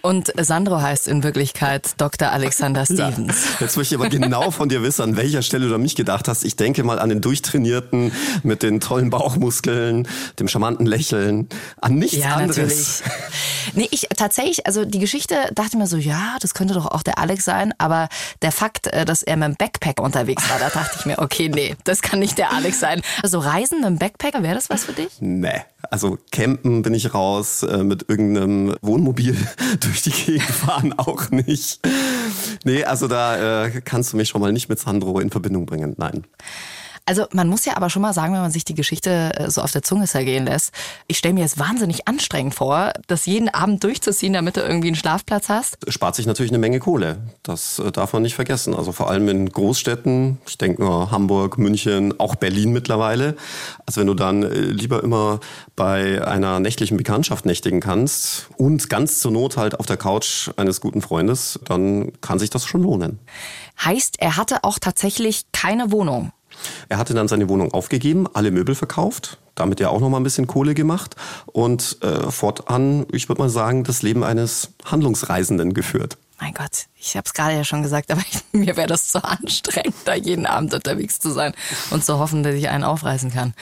Und 0.00 0.32
Sandro 0.36 0.80
heißt 0.80 1.08
in 1.08 1.22
Wirklichkeit 1.22 1.92
Dr. 1.98 2.30
Alexander 2.30 2.84
Stevens. 2.84 3.44
Ja, 3.54 3.66
jetzt 3.66 3.76
möchte 3.76 3.94
ich 3.94 4.00
aber 4.00 4.08
genau 4.08 4.50
von 4.50 4.68
dir 4.68 4.82
wissen, 4.82 5.02
an 5.02 5.16
welcher 5.16 5.42
Stelle 5.42 5.68
du 5.68 5.74
an 5.74 5.82
mich 5.82 5.96
gedacht 5.96 6.28
hast. 6.28 6.44
Ich 6.44 6.56
denke 6.56 6.84
mal 6.84 6.98
an 6.98 7.08
den 7.08 7.20
Durchtrainierten 7.20 8.12
mit 8.42 8.62
den 8.62 8.80
tollen 8.80 9.10
Bauchmuskeln, 9.10 10.08
dem 10.38 10.48
charmanten 10.48 10.86
Lächeln, 10.86 11.48
an 11.80 11.96
nichts 11.96 12.16
ja, 12.16 12.36
anderes. 12.36 13.02
Natürlich. 13.04 13.74
Nee, 13.74 13.88
ich 13.90 14.08
tatsächlich, 14.16 14.66
also 14.66 14.84
die 14.84 14.98
Geschichte 14.98 15.34
dachte 15.54 15.76
mir 15.76 15.86
so, 15.86 15.96
ja, 15.96 16.36
das 16.40 16.54
könnte 16.54 16.74
doch 16.74 16.86
auch 16.86 17.02
der 17.02 17.18
Alex 17.18 17.44
sein, 17.44 17.74
aber 17.78 18.08
der 18.42 18.52
Fakt, 18.52 18.86
äh, 18.86 19.04
dass 19.04 19.22
er 19.22 19.36
mit 19.36 19.48
dem 19.48 19.56
Backpack 19.56 20.00
unterwegs 20.00 20.48
war, 20.48 20.58
da 20.58 20.70
dachte 20.70 20.96
ich 20.98 21.06
mir, 21.06 21.18
okay, 21.18 21.48
nee, 21.48 21.76
das 21.84 22.02
kann 22.02 22.18
nicht 22.18 22.38
der 22.38 22.52
Alex 22.52 22.80
sein. 22.80 23.02
Also 23.22 23.38
Reisen 23.38 23.80
mit 23.80 23.86
dem 23.88 23.98
Backpacker, 23.98 24.42
wäre 24.42 24.54
das 24.54 24.70
was 24.70 24.84
für 24.84 24.92
dich? 24.92 25.20
Nee. 25.20 25.62
Also 25.90 26.18
campen 26.32 26.82
bin 26.82 26.94
ich 26.94 27.14
raus, 27.14 27.62
äh, 27.62 27.84
mit 27.84 28.08
irgendeinem 28.08 28.76
Wohnmobil 28.82 29.27
durch 29.80 30.02
die 30.02 30.10
Gegend 30.10 30.42
fahren 30.42 30.92
auch 30.98 31.30
nicht. 31.30 31.80
Nee, 32.64 32.84
also 32.84 33.08
da 33.08 33.64
äh, 33.66 33.80
kannst 33.82 34.12
du 34.12 34.16
mich 34.16 34.28
schon 34.28 34.40
mal 34.40 34.52
nicht 34.52 34.68
mit 34.68 34.78
Sandro 34.78 35.20
in 35.20 35.30
Verbindung 35.30 35.66
bringen. 35.66 35.94
Nein. 35.96 36.24
Also 37.08 37.24
man 37.32 37.48
muss 37.48 37.64
ja 37.64 37.74
aber 37.74 37.88
schon 37.88 38.02
mal 38.02 38.12
sagen, 38.12 38.34
wenn 38.34 38.42
man 38.42 38.50
sich 38.50 38.66
die 38.66 38.74
Geschichte 38.74 39.32
äh, 39.34 39.50
so 39.50 39.62
auf 39.62 39.72
der 39.72 39.82
Zunge 39.82 40.06
zergehen 40.06 40.44
lässt, 40.44 40.72
ich 41.06 41.16
stelle 41.16 41.32
mir 41.32 41.46
es 41.46 41.58
wahnsinnig 41.58 42.06
anstrengend 42.06 42.54
vor, 42.54 42.92
das 43.06 43.24
jeden 43.24 43.48
Abend 43.48 43.82
durchzuziehen, 43.82 44.34
damit 44.34 44.58
du 44.58 44.60
irgendwie 44.60 44.88
einen 44.88 44.94
Schlafplatz 44.94 45.48
hast. 45.48 45.78
Spart 45.88 46.16
sich 46.16 46.26
natürlich 46.26 46.52
eine 46.52 46.58
Menge 46.58 46.80
Kohle. 46.80 47.16
Das 47.42 47.78
äh, 47.78 47.90
darf 47.92 48.12
man 48.12 48.20
nicht 48.20 48.34
vergessen. 48.34 48.74
Also 48.74 48.92
vor 48.92 49.08
allem 49.08 49.26
in 49.30 49.48
Großstädten, 49.48 50.36
ich 50.46 50.58
denke 50.58 50.82
nur 50.82 51.10
Hamburg, 51.10 51.56
München, 51.56 52.20
auch 52.20 52.34
Berlin 52.34 52.72
mittlerweile. 52.72 53.36
Also 53.86 54.02
wenn 54.02 54.06
du 54.06 54.14
dann 54.14 54.42
äh, 54.42 54.48
lieber 54.48 55.02
immer 55.02 55.40
bei 55.76 56.22
einer 56.26 56.60
nächtlichen 56.60 56.98
Bekanntschaft 56.98 57.46
nächtigen 57.46 57.80
kannst 57.80 58.50
und 58.58 58.90
ganz 58.90 59.20
zur 59.20 59.32
Not 59.32 59.56
halt 59.56 59.80
auf 59.80 59.86
der 59.86 59.96
Couch 59.96 60.50
eines 60.58 60.82
guten 60.82 61.00
Freundes, 61.00 61.58
dann 61.64 62.12
kann 62.20 62.38
sich 62.38 62.50
das 62.50 62.66
schon 62.66 62.82
lohnen. 62.82 63.18
Heißt, 63.82 64.16
er 64.18 64.36
hatte 64.36 64.62
auch 64.62 64.78
tatsächlich 64.78 65.46
keine 65.52 65.90
Wohnung. 65.90 66.32
Er 66.88 66.98
hatte 66.98 67.14
dann 67.14 67.28
seine 67.28 67.48
Wohnung 67.48 67.72
aufgegeben, 67.72 68.26
alle 68.32 68.50
Möbel 68.50 68.74
verkauft, 68.74 69.38
damit 69.54 69.80
ja 69.80 69.88
auch 69.88 70.00
noch 70.00 70.08
mal 70.08 70.18
ein 70.18 70.24
bisschen 70.24 70.46
Kohle 70.46 70.74
gemacht 70.74 71.16
und 71.46 71.98
äh, 72.02 72.30
fortan, 72.30 73.06
ich 73.12 73.28
würde 73.28 73.42
mal 73.42 73.48
sagen, 73.48 73.84
das 73.84 74.02
Leben 74.02 74.24
eines 74.24 74.70
Handlungsreisenden 74.84 75.74
geführt. 75.74 76.18
Mein 76.40 76.54
Gott, 76.54 76.86
ich 76.96 77.16
habe 77.16 77.24
es 77.26 77.34
gerade 77.34 77.54
ja 77.54 77.64
schon 77.64 77.82
gesagt, 77.82 78.10
aber 78.12 78.20
ich, 78.20 78.42
mir 78.52 78.76
wäre 78.76 78.88
das 78.88 79.08
zu 79.08 79.22
anstrengend, 79.22 79.96
da 80.04 80.14
jeden 80.14 80.46
Abend 80.46 80.74
unterwegs 80.74 81.18
zu 81.18 81.30
sein 81.30 81.54
und 81.90 82.04
zu 82.04 82.18
hoffen, 82.18 82.42
dass 82.42 82.54
ich 82.54 82.68
einen 82.68 82.84
aufreißen 82.84 83.32
kann. 83.32 83.54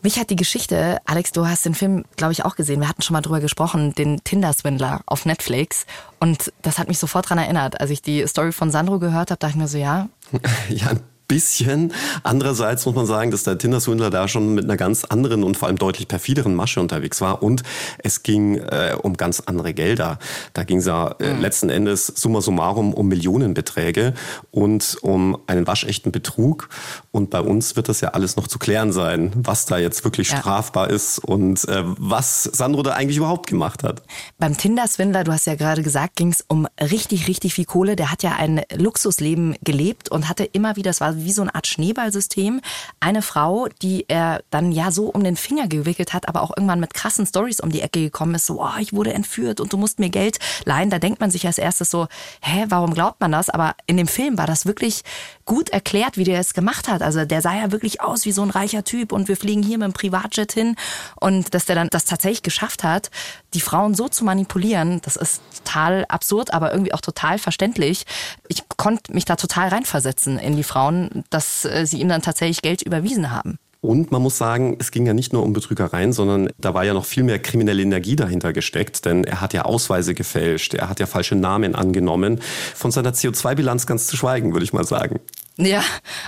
Mich 0.00 0.20
hat 0.20 0.30
die 0.30 0.36
Geschichte, 0.36 0.98
Alex, 1.06 1.32
du 1.32 1.48
hast 1.48 1.64
den 1.64 1.74
Film, 1.74 2.04
glaube 2.16 2.32
ich, 2.32 2.44
auch 2.44 2.54
gesehen. 2.54 2.80
Wir 2.80 2.88
hatten 2.88 3.02
schon 3.02 3.14
mal 3.14 3.20
drüber 3.20 3.40
gesprochen, 3.40 3.94
den 3.94 4.22
Tinder-Swindler 4.22 5.00
auf 5.06 5.26
Netflix. 5.26 5.86
Und 6.20 6.52
das 6.62 6.78
hat 6.78 6.86
mich 6.86 7.00
sofort 7.00 7.26
daran 7.26 7.38
erinnert. 7.38 7.80
Als 7.80 7.90
ich 7.90 8.00
die 8.00 8.24
Story 8.28 8.52
von 8.52 8.70
Sandro 8.70 9.00
gehört 9.00 9.32
habe, 9.32 9.40
dachte 9.40 9.54
ich 9.54 9.56
mir 9.56 9.66
so, 9.66 9.76
ja. 9.76 10.08
ja, 10.68 10.92
bisschen. 11.28 11.92
Andererseits 12.22 12.86
muss 12.86 12.94
man 12.94 13.06
sagen, 13.06 13.30
dass 13.30 13.44
der 13.44 13.58
Tinder-Swindler 13.58 14.10
da 14.10 14.26
schon 14.26 14.54
mit 14.54 14.64
einer 14.64 14.78
ganz 14.78 15.04
anderen 15.04 15.44
und 15.44 15.56
vor 15.56 15.68
allem 15.68 15.76
deutlich 15.76 16.08
perfideren 16.08 16.54
Masche 16.54 16.80
unterwegs 16.80 17.20
war. 17.20 17.42
Und 17.42 17.62
es 17.98 18.22
ging 18.22 18.56
äh, 18.56 18.96
um 19.00 19.16
ganz 19.16 19.40
andere 19.40 19.74
Gelder. 19.74 20.18
Da 20.54 20.64
ging 20.64 20.78
es 20.78 20.86
ja 20.86 21.14
äh, 21.20 21.34
mhm. 21.34 21.40
letzten 21.40 21.68
Endes 21.68 22.06
summa 22.06 22.40
summarum 22.40 22.94
um 22.94 23.08
Millionenbeträge 23.08 24.14
und 24.50 24.96
um 25.02 25.38
einen 25.46 25.66
waschechten 25.66 26.12
Betrug. 26.12 26.70
Und 27.12 27.30
bei 27.30 27.40
uns 27.40 27.76
wird 27.76 27.90
das 27.90 28.00
ja 28.00 28.10
alles 28.10 28.36
noch 28.36 28.48
zu 28.48 28.58
klären 28.58 28.92
sein, 28.92 29.32
was 29.36 29.66
da 29.66 29.76
jetzt 29.76 30.04
wirklich 30.04 30.30
ja. 30.30 30.38
strafbar 30.38 30.88
ist 30.88 31.18
und 31.18 31.68
äh, 31.68 31.82
was 31.84 32.44
Sandro 32.44 32.82
da 32.82 32.92
eigentlich 32.92 33.18
überhaupt 33.18 33.46
gemacht 33.48 33.82
hat. 33.82 34.02
Beim 34.38 34.56
Tinder-Swindler, 34.56 35.24
du 35.24 35.32
hast 35.32 35.46
ja 35.46 35.56
gerade 35.56 35.82
gesagt, 35.82 36.16
ging 36.16 36.30
es 36.30 36.42
um 36.48 36.66
richtig, 36.80 37.28
richtig 37.28 37.52
viel 37.52 37.66
Kohle. 37.66 37.96
Der 37.96 38.10
hat 38.10 38.22
ja 38.22 38.36
ein 38.36 38.62
Luxusleben 38.74 39.56
gelebt 39.62 40.10
und 40.10 40.28
hatte 40.30 40.44
immer 40.44 40.76
wieder, 40.76 40.90
es 40.90 41.02
war 41.02 41.17
wie 41.24 41.32
so 41.32 41.42
eine 41.42 41.54
Art 41.54 41.66
Schneeballsystem. 41.66 42.60
Eine 43.00 43.22
Frau, 43.22 43.68
die 43.82 44.04
er 44.08 44.42
dann 44.50 44.72
ja 44.72 44.90
so 44.90 45.06
um 45.06 45.24
den 45.24 45.36
Finger 45.36 45.68
gewickelt 45.68 46.12
hat, 46.12 46.28
aber 46.28 46.42
auch 46.42 46.56
irgendwann 46.56 46.80
mit 46.80 46.94
krassen 46.94 47.26
Stories 47.26 47.60
um 47.60 47.70
die 47.70 47.80
Ecke 47.80 48.00
gekommen 48.00 48.34
ist, 48.34 48.46
so, 48.46 48.62
oh, 48.62 48.78
ich 48.80 48.92
wurde 48.92 49.12
entführt 49.12 49.60
und 49.60 49.72
du 49.72 49.76
musst 49.76 49.98
mir 49.98 50.10
Geld 50.10 50.38
leihen. 50.64 50.90
Da 50.90 50.98
denkt 50.98 51.20
man 51.20 51.30
sich 51.30 51.46
als 51.46 51.58
erstes 51.58 51.90
so, 51.90 52.08
hä, 52.42 52.66
warum 52.68 52.94
glaubt 52.94 53.20
man 53.20 53.32
das? 53.32 53.50
Aber 53.50 53.74
in 53.86 53.96
dem 53.96 54.08
Film 54.08 54.38
war 54.38 54.46
das 54.46 54.66
wirklich 54.66 55.02
gut 55.44 55.70
erklärt, 55.70 56.16
wie 56.16 56.24
der 56.24 56.40
es 56.40 56.54
gemacht 56.54 56.88
hat. 56.88 57.02
Also 57.02 57.24
der 57.24 57.40
sah 57.40 57.54
ja 57.54 57.72
wirklich 57.72 58.00
aus 58.00 58.24
wie 58.24 58.32
so 58.32 58.42
ein 58.42 58.50
reicher 58.50 58.84
Typ 58.84 59.12
und 59.12 59.28
wir 59.28 59.36
fliegen 59.36 59.62
hier 59.62 59.78
mit 59.78 59.86
dem 59.86 59.92
Privatjet 59.94 60.52
hin 60.52 60.76
und 61.20 61.54
dass 61.54 61.64
der 61.64 61.74
dann 61.74 61.88
das 61.90 62.04
tatsächlich 62.04 62.42
geschafft 62.42 62.84
hat, 62.84 63.10
die 63.54 63.60
Frauen 63.60 63.94
so 63.94 64.08
zu 64.08 64.24
manipulieren, 64.24 65.00
das 65.02 65.16
ist 65.16 65.40
total 65.64 66.04
absurd, 66.08 66.52
aber 66.52 66.72
irgendwie 66.72 66.92
auch 66.92 67.00
total 67.00 67.38
verständlich. 67.38 68.04
Ich 68.48 68.62
konnte 68.76 69.12
mich 69.12 69.24
da 69.24 69.36
total 69.36 69.68
reinversetzen 69.68 70.38
in 70.38 70.56
die 70.56 70.62
Frauen, 70.62 71.07
dass 71.30 71.64
äh, 71.64 71.86
sie 71.86 72.00
ihm 72.00 72.08
dann 72.08 72.22
tatsächlich 72.22 72.62
Geld 72.62 72.82
überwiesen 72.82 73.30
haben. 73.30 73.58
Und 73.80 74.10
man 74.10 74.22
muss 74.22 74.36
sagen, 74.36 74.76
es 74.80 74.90
ging 74.90 75.06
ja 75.06 75.14
nicht 75.14 75.32
nur 75.32 75.44
um 75.44 75.52
Betrügereien, 75.52 76.12
sondern 76.12 76.50
da 76.58 76.74
war 76.74 76.84
ja 76.84 76.94
noch 76.94 77.04
viel 77.04 77.22
mehr 77.22 77.38
kriminelle 77.38 77.82
Energie 77.82 78.16
dahinter 78.16 78.52
gesteckt, 78.52 79.04
denn 79.04 79.22
er 79.22 79.40
hat 79.40 79.52
ja 79.52 79.62
Ausweise 79.62 80.14
gefälscht, 80.14 80.74
er 80.74 80.88
hat 80.88 80.98
ja 80.98 81.06
falsche 81.06 81.36
Namen 81.36 81.76
angenommen. 81.76 82.40
Von 82.74 82.90
seiner 82.90 83.12
CO2-Bilanz 83.12 83.86
ganz 83.86 84.08
zu 84.08 84.16
schweigen, 84.16 84.52
würde 84.52 84.64
ich 84.64 84.72
mal 84.72 84.84
sagen. 84.84 85.20
Ja, 85.60 85.82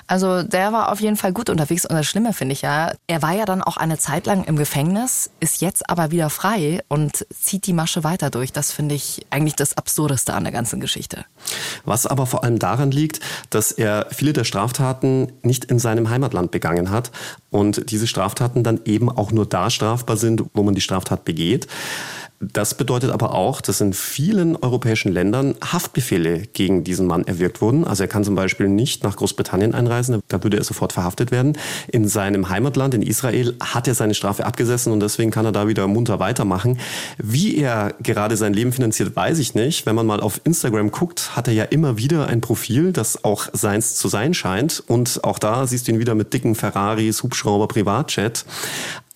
also 0.09 0.43
der 0.43 0.73
war 0.73 0.91
auf 0.91 1.01
jeden 1.01 1.17
Fall 1.17 1.33
gut 1.33 1.51
unterwegs 1.51 1.87
und 1.87 1.95
das 1.95 2.05
Schlimme 2.07 2.33
finde 2.33 2.53
ich 2.53 2.63
ja, 2.63 2.93
er 3.07 3.23
war 3.23 3.33
ja 3.33 3.45
dann 3.45 3.63
auch 3.63 3.77
eine 3.77 3.97
Zeit 3.97 4.27
lang 4.27 4.43
im 4.43 4.57
Gefängnis, 4.57 5.31
ist 5.39 5.61
jetzt 5.61 5.89
aber 5.89 6.11
wieder 6.11 6.31
frei 6.31 6.83
und 6.89 7.25
zieht 7.33 7.69
die 7.69 7.73
Masche 7.73 8.03
weiter 8.03 8.31
durch. 8.31 8.53
Das 8.53 8.73
finde 8.73 8.97
ich 8.97 9.25
eigentlich 9.31 9.55
das 9.55 9.77
Absurdeste 9.77 10.35
an 10.35 10.43
der 10.43 10.53
ganzen 10.53 10.81
Geschichte. 10.81 11.25
Was 11.85 12.07
aber 12.07 12.27
vor 12.27 12.43
allem 12.43 12.59
daran 12.59 12.91
liegt, 12.91 13.21
dass 13.51 13.71
er 13.71 14.09
viele 14.11 14.33
der 14.33 14.43
Straftaten 14.43 15.31
nicht 15.43 15.67
in 15.67 15.79
seinem 15.79 16.11
Heimatland 16.11 16.51
begangen 16.51 16.91
hat 16.91 17.13
und 17.51 17.93
diese 17.93 18.09
Straftaten 18.09 18.65
dann 18.65 18.81
eben 18.85 19.09
auch 19.09 19.31
nur 19.31 19.47
da 19.47 19.71
strafbar 19.71 20.17
sind, 20.17 20.43
wo 20.55 20.65
man 20.65 20.75
die 20.75 20.81
Straftat 20.81 21.25
begeht. 21.25 21.69
Das 22.43 22.75
bedeutet 22.75 23.11
aber 23.11 23.35
auch, 23.35 23.61
dass 23.61 23.83
in 23.83 23.93
vielen 23.93 24.57
europäischen 24.57 25.13
Ländern 25.13 25.57
Haftbefehle 25.63 26.47
gegen 26.55 26.85
diesen 26.85 27.07
Mann 27.07 27.25
erwirkt 27.25 27.61
wurden. 27.61 27.85
Also 27.85 28.05
er 28.05 28.09
kann 28.09 28.25
zum 28.25 28.35
Beispiel 28.35 28.67
nicht 28.67 29.05
nach 29.05 29.17
Großbritannien 29.17 29.75
einreisen, 29.75 30.23
da 30.29 30.43
würde 30.43 30.57
er 30.57 30.65
sofort 30.65 30.95
verhaftet 30.95 31.33
werden. 31.33 31.59
In 31.89 32.09
seinem 32.09 32.49
Heimatland, 32.49 32.95
in 32.95 33.03
Israel, 33.03 33.57
hat 33.63 33.87
er 33.89 33.95
seine 33.95 34.15
Strafe 34.15 34.47
abgesessen 34.47 34.91
und 34.91 35.01
deswegen 35.01 35.31
kann 35.31 35.45
er 35.45 35.53
da 35.53 35.69
wieder 35.69 35.87
munter 35.87 36.19
weitermachen. 36.19 36.79
Wie 37.19 37.59
er 37.59 37.93
gerade 38.03 38.39
sein 38.39 38.55
Leben 38.55 38.73
finanziert, 38.73 39.15
weiß 39.15 39.39
ich 39.39 39.55
nicht. 39.55 39.85
Wenn 39.85 39.95
man 39.95 40.07
mal 40.07 40.21
auf 40.21 40.41
Instagram 40.45 40.93
guckt, 40.93 41.37
hat 41.37 41.47
er 41.47 41.53
ja 41.53 41.65
immer 41.65 41.99
wieder 41.99 42.29
ein 42.29 42.41
Profil, 42.41 42.95
das 42.95 43.23
auch 43.23 43.49
seins 43.53 43.97
zu 43.97 44.09
sein 44.09 44.33
scheint. 44.33 44.83
Und 44.87 45.25
auch 45.25 45.39
da 45.39 45.67
siehst 45.67 45.89
du 45.89 45.93
ihn 45.93 45.99
wieder 45.99 46.15
mit 46.15 46.33
dicken 46.33 46.55
Ferraris, 46.55 47.23
Hubschrauber, 47.23 47.69
Privatchat. 47.69 48.47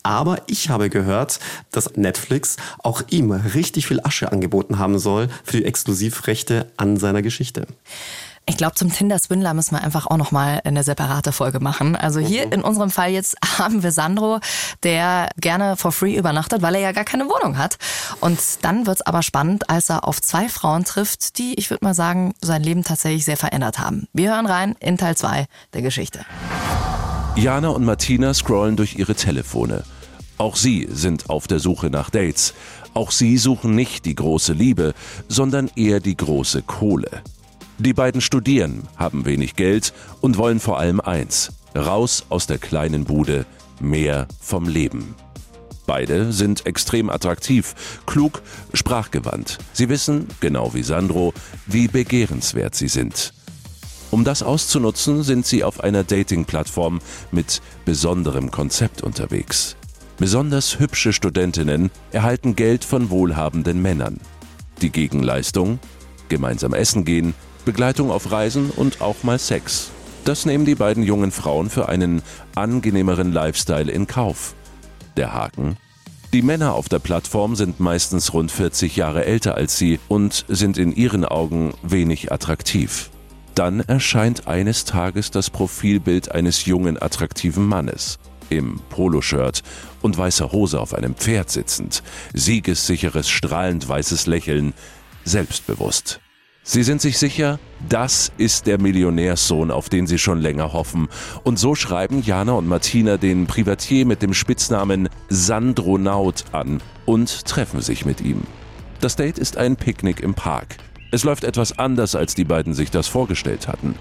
Aber 0.04 0.42
ich 0.46 0.68
habe 0.68 0.90
gehört, 0.90 1.40
dass 1.72 1.96
Netflix 1.96 2.56
auch 2.78 3.02
ihm 3.08 3.32
richtig 3.32 3.88
viel 3.88 4.00
Asche 4.04 4.30
angeboten 4.30 4.78
haben 4.78 4.98
soll 4.98 5.28
für 5.42 5.56
die 5.56 5.64
Exklusivrechte 5.64 6.70
an 6.76 6.96
seiner 6.96 7.22
Geschichte. 7.22 7.66
Ich 8.46 8.58
glaube, 8.58 8.74
zum 8.74 8.92
Tinder-Swindler 8.92 9.54
müssen 9.54 9.74
wir 9.74 9.82
einfach 9.82 10.06
auch 10.06 10.18
nochmal 10.18 10.60
eine 10.64 10.82
separate 10.82 11.32
Folge 11.32 11.60
machen. 11.60 11.96
Also 11.96 12.20
hier 12.20 12.46
mhm. 12.46 12.52
in 12.52 12.62
unserem 12.62 12.90
Fall 12.90 13.10
jetzt 13.10 13.36
haben 13.58 13.82
wir 13.82 13.90
Sandro, 13.90 14.40
der 14.82 15.30
gerne 15.38 15.76
for 15.78 15.92
free 15.92 16.14
übernachtet, 16.16 16.60
weil 16.60 16.74
er 16.74 16.82
ja 16.82 16.92
gar 16.92 17.04
keine 17.04 17.24
Wohnung 17.24 17.56
hat. 17.56 17.78
Und 18.20 18.38
dann 18.60 18.86
wird's 18.86 19.00
aber 19.00 19.22
spannend, 19.22 19.70
als 19.70 19.88
er 19.88 20.06
auf 20.06 20.20
zwei 20.20 20.50
Frauen 20.50 20.84
trifft, 20.84 21.38
die, 21.38 21.54
ich 21.54 21.70
würde 21.70 21.86
mal 21.86 21.94
sagen, 21.94 22.34
sein 22.42 22.62
Leben 22.62 22.84
tatsächlich 22.84 23.24
sehr 23.24 23.38
verändert 23.38 23.78
haben. 23.78 24.08
Wir 24.12 24.34
hören 24.34 24.46
rein 24.46 24.76
in 24.78 24.98
Teil 24.98 25.16
2 25.16 25.46
der 25.72 25.80
Geschichte. 25.82 26.20
Jana 27.36 27.68
und 27.68 27.84
Martina 27.84 28.34
scrollen 28.34 28.76
durch 28.76 28.96
ihre 28.96 29.14
Telefone. 29.14 29.84
Auch 30.36 30.56
sie 30.56 30.88
sind 30.90 31.30
auf 31.30 31.46
der 31.46 31.60
Suche 31.60 31.90
nach 31.90 32.10
Dates. 32.10 32.54
Auch 32.92 33.10
sie 33.10 33.38
suchen 33.38 33.74
nicht 33.74 34.04
die 34.04 34.14
große 34.14 34.52
Liebe, 34.52 34.94
sondern 35.28 35.70
eher 35.76 36.00
die 36.00 36.16
große 36.16 36.62
Kohle. 36.62 37.22
Die 37.78 37.92
beiden 37.92 38.20
studieren, 38.20 38.82
haben 38.96 39.24
wenig 39.24 39.56
Geld 39.56 39.92
und 40.20 40.38
wollen 40.38 40.60
vor 40.60 40.78
allem 40.78 41.00
eins: 41.00 41.52
raus 41.76 42.24
aus 42.28 42.46
der 42.46 42.58
kleinen 42.58 43.04
Bude, 43.04 43.46
mehr 43.80 44.28
vom 44.40 44.68
Leben. 44.68 45.14
Beide 45.86 46.32
sind 46.32 46.66
extrem 46.66 47.10
attraktiv, 47.10 47.74
klug, 48.06 48.42
sprachgewandt. 48.72 49.58
Sie 49.72 49.88
wissen, 49.88 50.28
genau 50.40 50.72
wie 50.72 50.82
Sandro, 50.82 51.34
wie 51.66 51.88
begehrenswert 51.88 52.74
sie 52.74 52.88
sind. 52.88 53.34
Um 54.10 54.24
das 54.24 54.42
auszunutzen, 54.42 55.22
sind 55.24 55.44
sie 55.44 55.64
auf 55.64 55.80
einer 55.82 56.04
Dating-Plattform 56.04 57.00
mit 57.32 57.60
besonderem 57.84 58.50
Konzept 58.50 59.02
unterwegs. 59.02 59.76
Besonders 60.18 60.78
hübsche 60.78 61.12
Studentinnen 61.12 61.90
erhalten 62.12 62.54
Geld 62.54 62.84
von 62.84 63.10
wohlhabenden 63.10 63.82
Männern. 63.82 64.20
Die 64.80 64.90
Gegenleistung? 64.90 65.80
Gemeinsam 66.28 66.72
essen 66.72 67.04
gehen, 67.04 67.34
Begleitung 67.64 68.10
auf 68.10 68.30
Reisen 68.30 68.70
und 68.70 69.00
auch 69.00 69.24
mal 69.24 69.38
Sex. 69.38 69.90
Das 70.24 70.46
nehmen 70.46 70.64
die 70.64 70.76
beiden 70.76 71.02
jungen 71.02 71.32
Frauen 71.32 71.68
für 71.68 71.88
einen 71.88 72.22
angenehmeren 72.54 73.32
Lifestyle 73.32 73.90
in 73.90 74.06
Kauf. 74.06 74.54
Der 75.16 75.34
Haken? 75.34 75.76
Die 76.32 76.42
Männer 76.42 76.74
auf 76.74 76.88
der 76.88 76.98
Plattform 76.98 77.56
sind 77.56 77.80
meistens 77.80 78.32
rund 78.32 78.50
40 78.50 78.96
Jahre 78.96 79.24
älter 79.24 79.56
als 79.56 79.76
sie 79.76 79.98
und 80.08 80.44
sind 80.48 80.78
in 80.78 80.94
ihren 80.94 81.24
Augen 81.24 81.74
wenig 81.82 82.32
attraktiv. 82.32 83.10
Dann 83.54 83.80
erscheint 83.80 84.48
eines 84.48 84.84
Tages 84.84 85.30
das 85.30 85.50
Profilbild 85.50 86.32
eines 86.32 86.66
jungen, 86.66 87.00
attraktiven 87.00 87.66
Mannes. 87.66 88.18
Im 88.50 88.80
Poloshirt 88.90 89.62
und 90.02 90.16
weißer 90.16 90.52
Hose 90.52 90.80
auf 90.80 90.94
einem 90.94 91.14
Pferd 91.14 91.50
sitzend, 91.50 92.02
siegessicheres, 92.32 93.28
strahlend 93.28 93.88
weißes 93.88 94.26
Lächeln, 94.26 94.74
selbstbewusst. 95.24 96.20
Sie 96.66 96.82
sind 96.82 97.02
sich 97.02 97.18
sicher, 97.18 97.58
das 97.90 98.32
ist 98.38 98.66
der 98.66 98.80
Millionärssohn, 98.80 99.70
auf 99.70 99.90
den 99.90 100.06
sie 100.06 100.18
schon 100.18 100.40
länger 100.40 100.72
hoffen. 100.72 101.08
Und 101.42 101.58
so 101.58 101.74
schreiben 101.74 102.22
Jana 102.22 102.52
und 102.52 102.66
Martina 102.66 103.18
den 103.18 103.46
Privatier 103.46 104.06
mit 104.06 104.22
dem 104.22 104.32
Spitznamen 104.32 105.10
Sandronaut 105.28 106.44
an 106.52 106.80
und 107.04 107.44
treffen 107.44 107.82
sich 107.82 108.06
mit 108.06 108.22
ihm. 108.22 108.44
Das 109.00 109.14
Date 109.14 109.38
ist 109.38 109.58
ein 109.58 109.76
Picknick 109.76 110.20
im 110.20 110.32
Park. 110.32 110.78
Es 111.10 111.22
läuft 111.22 111.44
etwas 111.44 111.78
anders, 111.78 112.14
als 112.14 112.34
die 112.34 112.44
beiden 112.44 112.72
sich 112.72 112.90
das 112.90 113.08
vorgestellt 113.08 113.68
hatten. 113.68 113.96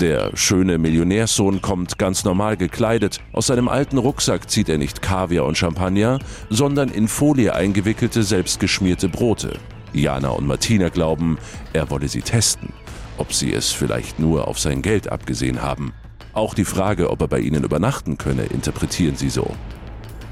Der 0.00 0.36
schöne 0.36 0.76
Millionärssohn 0.78 1.62
kommt 1.62 1.98
ganz 1.98 2.24
normal 2.24 2.56
gekleidet. 2.56 3.20
Aus 3.32 3.46
seinem 3.46 3.68
alten 3.68 3.96
Rucksack 3.96 4.50
zieht 4.50 4.68
er 4.68 4.76
nicht 4.76 5.02
Kaviar 5.02 5.44
und 5.46 5.56
Champagner, 5.56 6.18
sondern 6.50 6.88
in 6.88 7.06
Folie 7.06 7.54
eingewickelte, 7.54 8.24
selbstgeschmierte 8.24 9.08
Brote. 9.08 9.56
Jana 9.92 10.30
und 10.30 10.48
Martina 10.48 10.88
glauben, 10.88 11.38
er 11.72 11.90
wolle 11.90 12.08
sie 12.08 12.22
testen, 12.22 12.72
ob 13.18 13.32
sie 13.32 13.52
es 13.52 13.70
vielleicht 13.70 14.18
nur 14.18 14.48
auf 14.48 14.58
sein 14.58 14.82
Geld 14.82 15.12
abgesehen 15.12 15.62
haben. 15.62 15.92
Auch 16.32 16.54
die 16.54 16.64
Frage, 16.64 17.10
ob 17.10 17.20
er 17.20 17.28
bei 17.28 17.38
ihnen 17.38 17.62
übernachten 17.62 18.18
könne, 18.18 18.46
interpretieren 18.46 19.14
sie 19.14 19.30
so. 19.30 19.54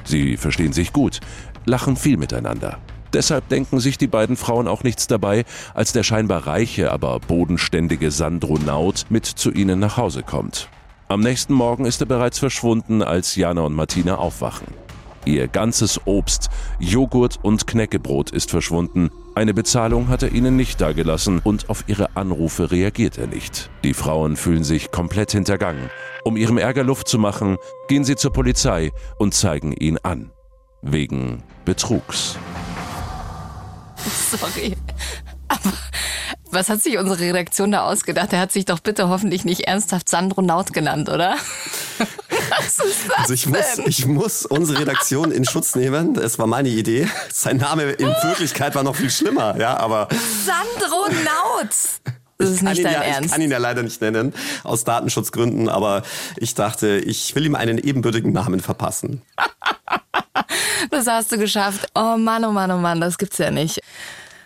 Sie 0.03 0.37
verstehen 0.37 0.73
sich 0.73 0.93
gut, 0.93 1.21
lachen 1.65 1.95
viel 1.95 2.17
miteinander. 2.17 2.81
Deshalb 3.13 3.49
denken 3.49 3.79
sich 3.81 3.99
die 3.99 4.07
beiden 4.07 4.37
Frauen 4.37 4.69
auch 4.69 4.85
nichts 4.85 5.07
dabei, 5.07 5.45
als 5.75 5.93
der 5.93 6.03
scheinbar 6.03 6.47
reiche, 6.47 6.93
aber 6.93 7.21
bodenständige 7.21 8.11
Sandronaut 8.11 9.07
mit 9.11 9.27
zu 9.27 9.51
ihnen 9.51 9.79
nach 9.79 9.97
Hause 9.97 10.23
kommt. 10.23 10.69
Am 11.09 11.21
nächsten 11.21 11.53
Morgen 11.53 11.85
ist 11.85 12.01
er 12.01 12.07
bereits 12.07 12.39
verschwunden, 12.39 13.03
als 13.03 13.37
Jana 13.37 13.63
und 13.63 13.75
Martina 13.75 14.17
aufwachen. 14.17 14.69
Ihr 15.25 15.47
ganzes 15.47 16.01
Obst, 16.05 16.49
Joghurt 16.81 17.39
und 17.43 17.67
Knäckebrot 17.67 18.31
ist 18.31 18.51
verschwunden. 18.51 19.11
Eine 19.35 19.55
Bezahlung 19.55 20.09
hat 20.09 20.23
er 20.23 20.33
ihnen 20.33 20.57
nicht 20.57 20.81
dagelassen 20.81 21.41
und 21.45 21.71
auf 21.71 21.85
ihre 21.87 22.17
Anrufe 22.17 22.71
reagiert 22.73 23.19
er 23.19 23.29
nicht. 23.29 23.71
Die 23.85 23.95
Frauen 23.95 24.37
fühlen 24.37 24.65
sich 24.65 24.91
komplett 24.91 25.33
hintergangen. 25.33 25.91
Um 26.25 26.37
ihrem 26.37 26.59
Ärger 26.59 26.83
Luft 26.83 27.09
zu 27.09 27.19
machen, 27.19 27.57
gehen 27.89 28.05
sie 28.05 28.17
zur 28.17 28.33
Polizei 28.33 28.91
und 29.19 29.33
zeigen 29.33 29.73
ihn 29.73 29.99
an. 30.03 30.33
Wegen 30.83 31.45
Betrugs. 31.65 32.37
Sorry. 34.31 34.77
Aber 35.49 35.73
was 36.51 36.69
hat 36.69 36.83
sich 36.83 36.99
unsere 36.99 37.19
Redaktion 37.21 37.73
da 37.73 37.85
ausgedacht? 37.85 38.33
Er 38.33 38.41
hat 38.41 38.53
sich 38.53 38.65
doch 38.65 38.81
bitte 38.81 39.09
hoffentlich 39.09 39.45
nicht 39.45 39.63
ernsthaft 39.63 40.09
Sandro 40.09 40.43
Naut 40.43 40.73
genannt, 40.73 41.09
oder? 41.09 41.37
Was 42.51 42.79
ist 42.85 43.09
das 43.09 43.19
also 43.19 43.35
ich 43.35 43.45
denn? 43.45 43.53
muss, 43.53 43.79
ich 43.87 44.07
muss 44.07 44.47
unsere 44.47 44.81
Redaktion 44.81 45.31
in 45.33 45.45
Schutz 45.45 45.75
nehmen. 45.75 46.17
Es 46.17 46.39
war 46.39 46.47
meine 46.47 46.69
Idee. 46.69 47.09
Sein 47.33 47.57
Name 47.57 47.85
in 47.85 48.09
Wirklichkeit 48.09 48.75
war 48.75 48.83
noch 48.83 48.97
viel 48.97 49.11
schlimmer, 49.11 49.57
ja, 49.59 49.79
aber. 49.79 50.09
Sandro 50.45 51.09
Naut! 51.25 51.71
Das 52.39 52.51
ist 52.51 52.63
nicht 52.63 52.85
dein 52.85 52.93
ja, 52.93 53.01
Ernst. 53.03 53.27
Ich 53.27 53.33
kann 53.33 53.41
ihn 53.41 53.51
ja 53.51 53.59
leider 53.59 53.83
nicht 53.83 54.01
nennen, 54.01 54.35
aus 54.65 54.85
Datenschutzgründen, 54.85 55.69
aber 55.69 56.03
ich 56.37 56.55
dachte, 56.55 56.99
ich 56.99 57.35
will 57.35 57.47
ihm 57.47 57.55
einen 57.55 57.79
ebenbürtigen 57.79 58.33
Namen 58.33 58.61
verpassen. 58.61 59.23
Das 60.91 61.07
hast 61.07 61.33
du 61.33 61.39
geschafft. 61.39 61.87
Oh 61.95 62.17
Mann, 62.17 62.45
oh 62.45 62.51
Mann, 62.53 62.71
oh 62.71 62.79
Mann, 62.79 63.01
das 63.01 63.19
gibt's 63.19 63.39
ja 63.39 63.51
nicht. 63.51 63.81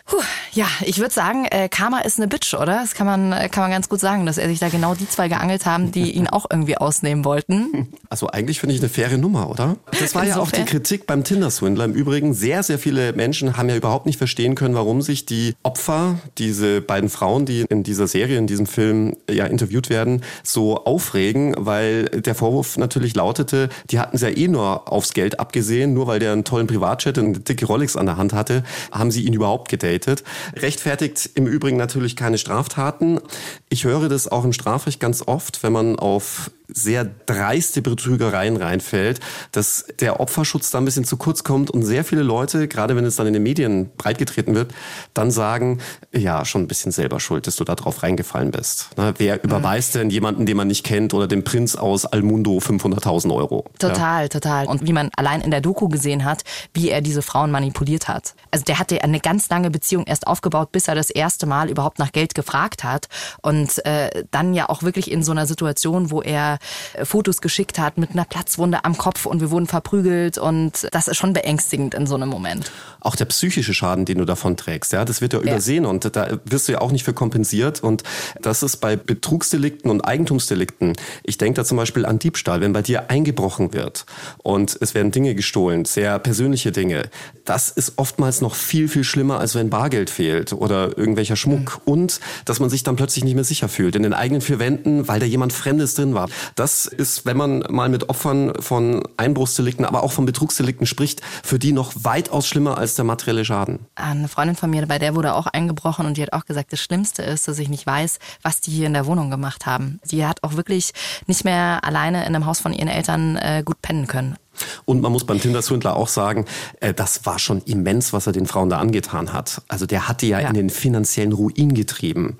Puh, 0.06 0.22
ja, 0.52 0.68
ich 0.84 0.98
würde 1.00 1.12
sagen, 1.12 1.46
äh, 1.46 1.68
Karma 1.68 1.98
ist 1.98 2.18
eine 2.18 2.28
Bitch, 2.28 2.54
oder? 2.54 2.78
Das 2.80 2.94
kann 2.94 3.08
man, 3.08 3.32
äh, 3.32 3.48
kann 3.48 3.64
man 3.64 3.72
ganz 3.72 3.88
gut 3.88 3.98
sagen, 3.98 4.24
dass 4.24 4.38
er 4.38 4.48
sich 4.48 4.60
da 4.60 4.68
genau 4.68 4.94
die 4.94 5.08
zwei 5.08 5.26
geangelt 5.26 5.66
haben, 5.66 5.90
die 5.90 6.12
ihn 6.16 6.28
auch 6.28 6.46
irgendwie 6.48 6.76
ausnehmen 6.76 7.24
wollten. 7.24 7.88
Also 8.08 8.28
eigentlich 8.28 8.60
finde 8.60 8.76
ich 8.76 8.80
eine 8.80 8.88
faire 8.88 9.18
Nummer, 9.18 9.50
oder? 9.50 9.76
Das 9.98 10.14
war 10.14 10.24
ja 10.26 10.38
auch 10.38 10.52
die 10.52 10.64
Kritik 10.64 11.08
beim 11.08 11.24
Tinder-Swindler. 11.24 11.86
Im 11.86 11.94
Übrigen, 11.94 12.34
sehr, 12.34 12.62
sehr 12.62 12.78
viele 12.78 13.14
Menschen 13.14 13.56
haben 13.56 13.68
ja 13.68 13.74
überhaupt 13.74 14.06
nicht 14.06 14.16
verstehen 14.16 14.54
können, 14.54 14.76
warum 14.76 15.02
sich 15.02 15.26
die 15.26 15.56
Opfer, 15.64 16.20
diese 16.38 16.80
beiden 16.80 17.10
Frauen, 17.10 17.44
die 17.44 17.62
in 17.62 17.82
dieser 17.82 18.06
Serie, 18.06 18.38
in 18.38 18.46
diesem 18.46 18.66
Film 18.66 19.16
ja 19.28 19.46
interviewt 19.46 19.90
werden, 19.90 20.22
so 20.44 20.84
aufregen, 20.84 21.56
weil 21.58 22.04
der 22.04 22.36
Vorwurf 22.36 22.78
natürlich 22.78 23.16
lautete, 23.16 23.70
die 23.90 23.98
hatten 23.98 24.18
sie 24.18 24.28
ja 24.28 24.36
eh 24.36 24.46
nur 24.46 24.92
aufs 24.92 25.14
Geld 25.14 25.40
abgesehen, 25.40 25.94
nur 25.94 26.06
weil 26.06 26.20
der 26.20 26.32
einen 26.32 26.44
tollen 26.44 26.68
Privatjet 26.68 27.18
und 27.18 27.24
eine 27.24 27.40
dicke 27.40 27.66
Rolex 27.66 27.96
an 27.96 28.06
der 28.06 28.16
Hand 28.16 28.32
hatte, 28.32 28.62
haben 28.92 29.10
sie 29.10 29.24
ihn 29.24 29.32
überhaupt 29.32 29.68
gedatet 29.68 29.95
gedatet. 29.98 30.24
Rechtfertigt 30.54 31.30
im 31.34 31.46
Übrigen 31.46 31.76
natürlich 31.76 32.16
keine 32.16 32.38
Straftaten. 32.38 33.20
Ich 33.68 33.84
höre 33.84 34.08
das 34.08 34.28
auch 34.28 34.44
im 34.44 34.52
Strafrecht 34.52 35.00
ganz 35.00 35.22
oft, 35.26 35.62
wenn 35.62 35.72
man 35.72 35.98
auf 35.98 36.50
sehr 36.68 37.04
dreiste 37.26 37.82
Betrügereien 37.82 38.56
reinfällt, 38.56 39.20
dass 39.52 39.86
der 40.00 40.20
Opferschutz 40.20 40.70
da 40.70 40.78
ein 40.78 40.84
bisschen 40.84 41.04
zu 41.04 41.16
kurz 41.16 41.44
kommt 41.44 41.70
und 41.70 41.82
sehr 41.82 42.04
viele 42.04 42.22
Leute, 42.22 42.68
gerade 42.68 42.96
wenn 42.96 43.04
es 43.04 43.16
dann 43.16 43.26
in 43.26 43.32
den 43.32 43.42
Medien 43.42 43.90
breitgetreten 43.96 44.54
wird, 44.54 44.74
dann 45.14 45.30
sagen, 45.30 45.78
ja, 46.12 46.44
schon 46.44 46.62
ein 46.62 46.68
bisschen 46.68 46.92
selber 46.92 47.20
schuld, 47.20 47.46
dass 47.46 47.56
du 47.56 47.64
da 47.64 47.74
drauf 47.74 48.02
reingefallen 48.02 48.50
bist. 48.50 48.90
Na, 48.96 49.14
wer 49.18 49.42
überweist 49.42 49.94
denn 49.94 50.10
jemanden, 50.10 50.46
den 50.46 50.56
man 50.56 50.68
nicht 50.68 50.84
kennt 50.84 51.14
oder 51.14 51.26
dem 51.26 51.44
Prinz 51.44 51.76
aus 51.76 52.04
Almundo 52.06 52.58
500.000 52.58 53.34
Euro? 53.34 53.64
Total, 53.78 54.22
ja. 54.22 54.28
total. 54.28 54.66
Und 54.66 54.86
wie 54.86 54.92
man 54.92 55.10
allein 55.16 55.40
in 55.40 55.50
der 55.50 55.60
Doku 55.60 55.88
gesehen 55.88 56.24
hat, 56.24 56.42
wie 56.74 56.90
er 56.90 57.00
diese 57.00 57.22
Frauen 57.22 57.50
manipuliert 57.50 58.08
hat. 58.08 58.34
Also 58.50 58.64
der 58.64 58.78
hatte 58.78 59.02
eine 59.02 59.20
ganz 59.20 59.48
lange 59.48 59.70
Beziehung 59.70 60.04
erst 60.06 60.26
aufgebaut, 60.26 60.72
bis 60.72 60.88
er 60.88 60.94
das 60.94 61.10
erste 61.10 61.46
Mal 61.46 61.70
überhaupt 61.70 61.98
nach 61.98 62.12
Geld 62.12 62.34
gefragt 62.34 62.84
hat 62.84 63.08
und 63.42 63.84
äh, 63.86 64.24
dann 64.30 64.54
ja 64.54 64.68
auch 64.68 64.82
wirklich 64.82 65.10
in 65.10 65.22
so 65.22 65.32
einer 65.32 65.46
Situation, 65.46 66.10
wo 66.10 66.22
er 66.22 66.55
äh, 66.94 67.04
Fotos 67.04 67.40
geschickt 67.40 67.78
hat 67.78 67.98
mit 67.98 68.10
einer 68.10 68.24
Platzwunde 68.24 68.84
am 68.84 68.96
Kopf 68.96 69.26
und 69.26 69.40
wir 69.40 69.50
wurden 69.50 69.66
verprügelt 69.66 70.38
und 70.38 70.88
das 70.92 71.08
ist 71.08 71.16
schon 71.16 71.32
beängstigend 71.32 71.94
in 71.94 72.06
so 72.06 72.14
einem 72.14 72.28
Moment. 72.28 72.70
Auch 73.00 73.16
der 73.16 73.26
psychische 73.26 73.74
Schaden, 73.74 74.04
den 74.04 74.18
du 74.18 74.24
davon 74.24 74.56
trägst, 74.56 74.92
ja, 74.92 75.04
das 75.04 75.20
wird 75.20 75.32
ja, 75.32 75.40
ja. 75.40 75.52
übersehen 75.52 75.86
und 75.86 76.16
da 76.16 76.38
wirst 76.44 76.68
du 76.68 76.72
ja 76.72 76.80
auch 76.80 76.92
nicht 76.92 77.04
für 77.04 77.12
kompensiert 77.12 77.82
und 77.82 78.02
das 78.40 78.62
ist 78.62 78.78
bei 78.78 78.96
Betrugsdelikten 78.96 79.90
und 79.90 80.02
Eigentumsdelikten. 80.02 80.94
Ich 81.22 81.38
denke 81.38 81.56
da 81.56 81.64
zum 81.64 81.76
Beispiel 81.76 82.04
an 82.06 82.18
Diebstahl, 82.18 82.60
wenn 82.60 82.72
bei 82.72 82.82
dir 82.82 83.10
eingebrochen 83.10 83.72
wird 83.72 84.06
und 84.38 84.76
es 84.80 84.94
werden 84.94 85.12
Dinge 85.12 85.34
gestohlen, 85.34 85.84
sehr 85.84 86.18
persönliche 86.18 86.72
Dinge. 86.72 87.08
Das 87.44 87.68
ist 87.68 87.94
oftmals 87.96 88.40
noch 88.40 88.54
viel, 88.54 88.88
viel 88.88 89.04
schlimmer, 89.04 89.38
als 89.38 89.54
wenn 89.54 89.70
Bargeld 89.70 90.10
fehlt 90.10 90.52
oder 90.52 90.96
irgendwelcher 90.96 91.36
Schmuck 91.36 91.80
mhm. 91.86 91.92
und 91.92 92.20
dass 92.44 92.60
man 92.60 92.70
sich 92.70 92.82
dann 92.82 92.96
plötzlich 92.96 93.24
nicht 93.24 93.34
mehr 93.34 93.44
sicher 93.44 93.68
fühlt 93.68 93.96
in 93.96 94.02
den 94.02 94.14
eigenen 94.14 94.40
vier 94.40 94.58
Wänden, 94.58 95.08
weil 95.08 95.20
da 95.20 95.26
jemand 95.26 95.52
Fremdes 95.52 95.94
drin 95.94 96.14
war. 96.14 96.28
Das 96.54 96.86
ist, 96.86 97.26
wenn 97.26 97.36
man 97.36 97.64
mal 97.70 97.88
mit 97.88 98.08
Opfern 98.08 98.52
von 98.60 99.02
Einbruchsdelikten, 99.16 99.84
aber 99.84 100.02
auch 100.02 100.12
von 100.12 100.26
Betrugsdelikten 100.26 100.86
spricht, 100.86 101.20
für 101.42 101.58
die 101.58 101.72
noch 101.72 101.92
weitaus 101.94 102.46
schlimmer 102.46 102.78
als 102.78 102.94
der 102.94 103.04
materielle 103.04 103.44
Schaden. 103.44 103.80
Eine 103.94 104.28
Freundin 104.28 104.56
von 104.56 104.70
mir, 104.70 104.86
bei 104.86 104.98
der 104.98 105.14
wurde 105.14 105.34
auch 105.34 105.46
eingebrochen 105.46 106.06
und 106.06 106.16
die 106.16 106.22
hat 106.22 106.32
auch 106.32 106.44
gesagt, 106.44 106.72
das 106.72 106.80
Schlimmste 106.80 107.22
ist, 107.22 107.48
dass 107.48 107.58
ich 107.58 107.68
nicht 107.68 107.86
weiß, 107.86 108.18
was 108.42 108.60
die 108.60 108.70
hier 108.70 108.86
in 108.86 108.94
der 108.94 109.06
Wohnung 109.06 109.30
gemacht 109.30 109.66
haben. 109.66 110.00
Sie 110.02 110.26
hat 110.26 110.42
auch 110.42 110.54
wirklich 110.56 110.92
nicht 111.26 111.44
mehr 111.44 111.80
alleine 111.82 112.20
in 112.26 112.34
einem 112.34 112.46
Haus 112.46 112.60
von 112.60 112.72
ihren 112.72 112.88
Eltern 112.88 113.36
äh, 113.36 113.62
gut 113.64 113.82
pennen 113.82 114.06
können. 114.06 114.36
Und 114.84 115.00
man 115.00 115.12
muss 115.12 115.24
beim 115.24 115.40
Tinder-Swindler 115.40 115.96
auch 115.96 116.08
sagen, 116.08 116.46
äh, 116.80 116.94
das 116.94 117.26
war 117.26 117.38
schon 117.38 117.62
immens, 117.62 118.12
was 118.12 118.26
er 118.26 118.32
den 118.32 118.46
Frauen 118.46 118.70
da 118.70 118.78
angetan 118.78 119.32
hat. 119.32 119.62
Also 119.68 119.86
der 119.86 120.08
hatte 120.08 120.26
ja, 120.26 120.40
ja. 120.40 120.48
in 120.48 120.54
den 120.54 120.70
finanziellen 120.70 121.32
Ruin 121.32 121.74
getrieben. 121.74 122.38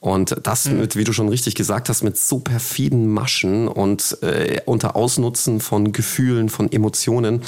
Und 0.00 0.36
das 0.44 0.66
mhm. 0.66 0.80
mit, 0.80 0.96
wie 0.96 1.04
du 1.04 1.12
schon 1.12 1.28
richtig 1.28 1.56
gesagt 1.56 1.88
hast, 1.88 2.02
mit 2.02 2.16
so 2.16 2.38
perfiden 2.38 3.12
Maschen 3.12 3.66
und 3.66 4.18
äh, 4.22 4.60
unter 4.64 4.94
Ausnutzen 4.94 5.60
von 5.60 5.92
Gefühlen, 5.92 6.48
von 6.48 6.70
Emotionen, 6.70 7.42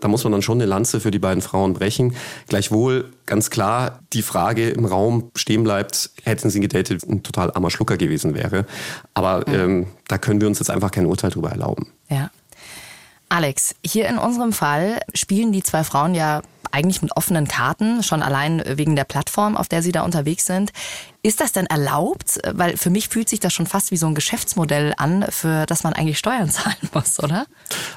da 0.00 0.08
muss 0.08 0.22
man 0.24 0.32
dann 0.32 0.42
schon 0.42 0.58
eine 0.58 0.66
Lanze 0.66 1.00
für 1.00 1.10
die 1.10 1.18
beiden 1.18 1.40
Frauen 1.40 1.72
brechen. 1.72 2.14
Gleichwohl 2.48 3.10
ganz 3.24 3.48
klar 3.48 4.00
die 4.12 4.22
Frage 4.22 4.68
im 4.68 4.84
Raum 4.84 5.30
stehen 5.34 5.64
bleibt, 5.64 6.10
hätten 6.24 6.50
sie 6.50 6.60
gedatet, 6.60 7.04
ein 7.04 7.22
total 7.22 7.50
armer 7.52 7.70
Schlucker 7.70 7.96
gewesen 7.96 8.34
wäre. 8.34 8.66
Aber 9.14 9.44
mhm. 9.48 9.54
ähm, 9.54 9.86
da 10.08 10.18
können 10.18 10.42
wir 10.42 10.48
uns 10.48 10.58
jetzt 10.58 10.70
einfach 10.70 10.90
kein 10.90 11.06
Urteil 11.06 11.30
drüber 11.30 11.50
erlauben. 11.50 11.86
Ja. 12.10 12.30
Alex, 13.30 13.74
hier 13.84 14.08
in 14.08 14.18
unserem 14.18 14.52
Fall 14.52 15.00
spielen 15.14 15.52
die 15.52 15.62
zwei 15.62 15.82
Frauen 15.84 16.14
ja 16.14 16.42
eigentlich 16.74 17.02
mit 17.02 17.16
offenen 17.16 17.46
Karten, 17.46 18.02
schon 18.02 18.22
allein 18.22 18.62
wegen 18.66 18.96
der 18.96 19.04
Plattform, 19.04 19.56
auf 19.56 19.68
der 19.68 19.82
sie 19.82 19.92
da 19.92 20.02
unterwegs 20.02 20.44
sind. 20.44 20.72
Ist 21.22 21.40
das 21.40 21.52
denn 21.52 21.66
erlaubt? 21.66 22.40
Weil 22.52 22.76
für 22.76 22.90
mich 22.90 23.08
fühlt 23.08 23.28
sich 23.28 23.40
das 23.40 23.54
schon 23.54 23.66
fast 23.66 23.92
wie 23.92 23.96
so 23.96 24.06
ein 24.06 24.14
Geschäftsmodell 24.14 24.92
an, 24.98 25.24
für 25.30 25.64
das 25.66 25.84
man 25.84 25.94
eigentlich 25.94 26.18
Steuern 26.18 26.50
zahlen 26.50 26.76
muss, 26.92 27.22
oder? 27.22 27.46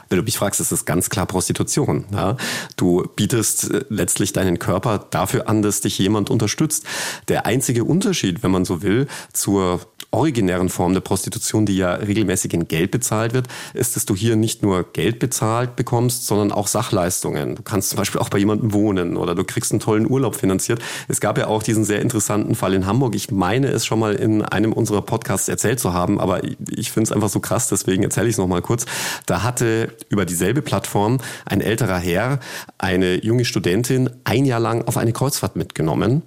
Wenn 0.07 0.17
du 0.17 0.23
mich 0.23 0.37
fragst, 0.37 0.61
ist 0.61 0.71
es 0.71 0.85
ganz 0.85 1.09
klar 1.09 1.25
Prostitution. 1.25 2.05
Ja? 2.13 2.37
Du 2.77 3.03
bietest 3.15 3.71
äh, 3.71 3.83
letztlich 3.89 4.31
deinen 4.31 4.59
Körper 4.59 4.99
dafür 5.09 5.49
an, 5.49 5.61
dass 5.61 5.81
dich 5.81 5.97
jemand 5.97 6.29
unterstützt. 6.29 6.85
Der 7.27 7.45
einzige 7.45 7.83
Unterschied, 7.83 8.43
wenn 8.43 8.51
man 8.51 8.63
so 8.63 8.81
will, 8.81 9.07
zur 9.33 9.81
originären 10.11 10.69
Form 10.69 10.93
der 10.93 11.01
Prostitution, 11.01 11.65
die 11.65 11.77
ja 11.77 11.93
regelmäßig 11.95 12.53
in 12.53 12.67
Geld 12.67 12.91
bezahlt 12.91 13.33
wird, 13.33 13.47
ist, 13.73 13.95
dass 13.95 14.05
du 14.05 14.15
hier 14.15 14.35
nicht 14.35 14.63
nur 14.63 14.91
Geld 14.93 15.19
bezahlt 15.19 15.75
bekommst, 15.75 16.25
sondern 16.27 16.51
auch 16.51 16.67
Sachleistungen. 16.67 17.55
Du 17.55 17.61
kannst 17.61 17.89
zum 17.89 17.97
Beispiel 17.97 18.21
auch 18.21 18.29
bei 18.29 18.37
jemandem 18.37 18.73
wohnen 18.73 19.17
oder 19.17 19.35
du 19.35 19.43
kriegst 19.43 19.71
einen 19.71 19.79
tollen 19.79 20.09
Urlaub 20.09 20.35
finanziert. 20.35 20.81
Es 21.07 21.19
gab 21.19 21.37
ja 21.37 21.47
auch 21.47 21.61
diesen 21.61 21.83
sehr 21.83 22.01
interessanten 22.01 22.55
Fall 22.55 22.73
in 22.73 22.85
Hamburg. 22.85 23.15
Ich 23.15 23.31
meine 23.31 23.67
es 23.67 23.85
schon 23.85 23.99
mal 23.99 24.13
in 24.15 24.43
einem 24.43 24.73
unserer 24.73 25.01
Podcasts 25.01 25.49
erzählt 25.49 25.79
zu 25.79 25.93
haben, 25.93 26.19
aber 26.19 26.41
ich 26.43 26.91
finde 26.91 27.07
es 27.07 27.11
einfach 27.11 27.29
so 27.29 27.39
krass, 27.39 27.67
deswegen 27.67 28.03
erzähle 28.03 28.27
ich 28.27 28.33
es 28.33 28.37
nochmal 28.37 28.61
kurz. 28.61 28.85
Da 29.25 29.43
hatte 29.43 29.93
über 30.09 30.25
dieselbe 30.25 30.61
Plattform 30.61 31.17
ein 31.45 31.61
älterer 31.61 31.99
Herr 31.99 32.39
eine 32.77 33.23
junge 33.23 33.45
Studentin 33.45 34.09
ein 34.23 34.45
Jahr 34.45 34.59
lang 34.59 34.87
auf 34.87 34.97
eine 34.97 35.11
Kreuzfahrt 35.13 35.55
mitgenommen. 35.55 36.23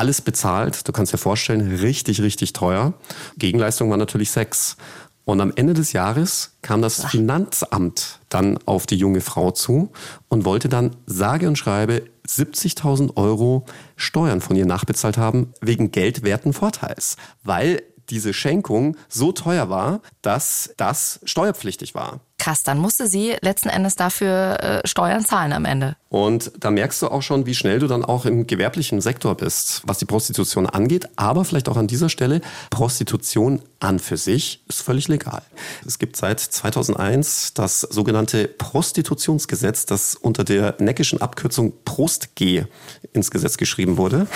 Alles 0.00 0.22
bezahlt. 0.22 0.88
Du 0.88 0.92
kannst 0.92 1.12
dir 1.12 1.18
vorstellen, 1.18 1.76
richtig, 1.76 2.22
richtig 2.22 2.54
teuer. 2.54 2.94
Gegenleistung 3.36 3.90
war 3.90 3.98
natürlich 3.98 4.30
Sex. 4.30 4.78
Und 5.26 5.42
am 5.42 5.52
Ende 5.54 5.74
des 5.74 5.92
Jahres 5.92 6.56
kam 6.62 6.80
das. 6.80 7.04
Finanzamt 7.04 8.18
dann 8.30 8.58
auf 8.64 8.86
die 8.86 8.96
junge 8.96 9.20
Frau 9.20 9.50
zu 9.50 9.92
und 10.28 10.46
wollte 10.46 10.70
dann 10.70 10.96
sage 11.04 11.48
und 11.48 11.56
schreibe 11.56 12.04
70.000 12.26 13.18
Euro 13.18 13.66
Steuern 13.94 14.40
von 14.40 14.56
ihr 14.56 14.64
nachbezahlt 14.64 15.18
haben 15.18 15.52
wegen 15.60 15.90
geldwerten 15.90 16.54
Vorteils, 16.54 17.16
weil 17.44 17.82
diese 18.08 18.32
Schenkung 18.32 18.96
so 19.10 19.32
teuer 19.32 19.68
war, 19.68 20.00
dass 20.22 20.72
das 20.78 21.20
steuerpflichtig 21.24 21.94
war. 21.94 22.20
Krass, 22.40 22.62
dann 22.62 22.78
musste 22.78 23.06
sie 23.06 23.36
letzten 23.42 23.68
Endes 23.68 23.96
dafür 23.96 24.58
äh, 24.62 24.88
Steuern 24.88 25.26
zahlen 25.26 25.52
am 25.52 25.66
Ende. 25.66 25.96
Und 26.08 26.50
da 26.58 26.70
merkst 26.70 27.02
du 27.02 27.08
auch 27.08 27.20
schon, 27.20 27.44
wie 27.44 27.54
schnell 27.54 27.78
du 27.80 27.86
dann 27.86 28.02
auch 28.02 28.24
im 28.24 28.46
gewerblichen 28.46 29.02
Sektor 29.02 29.36
bist, 29.36 29.82
was 29.84 29.98
die 29.98 30.06
Prostitution 30.06 30.66
angeht. 30.66 31.06
Aber 31.16 31.44
vielleicht 31.44 31.68
auch 31.68 31.76
an 31.76 31.86
dieser 31.86 32.08
Stelle, 32.08 32.40
Prostitution 32.70 33.60
an 33.78 33.98
für 33.98 34.16
sich 34.16 34.64
ist 34.68 34.80
völlig 34.80 35.06
legal. 35.08 35.42
Es 35.86 35.98
gibt 35.98 36.16
seit 36.16 36.40
2001 36.40 37.52
das 37.52 37.82
sogenannte 37.82 38.48
Prostitutionsgesetz, 38.48 39.84
das 39.84 40.14
unter 40.14 40.42
der 40.42 40.76
neckischen 40.78 41.20
Abkürzung 41.20 41.74
ProstG 41.84 42.64
ins 43.12 43.30
Gesetz 43.30 43.58
geschrieben 43.58 43.98
wurde. 43.98 44.26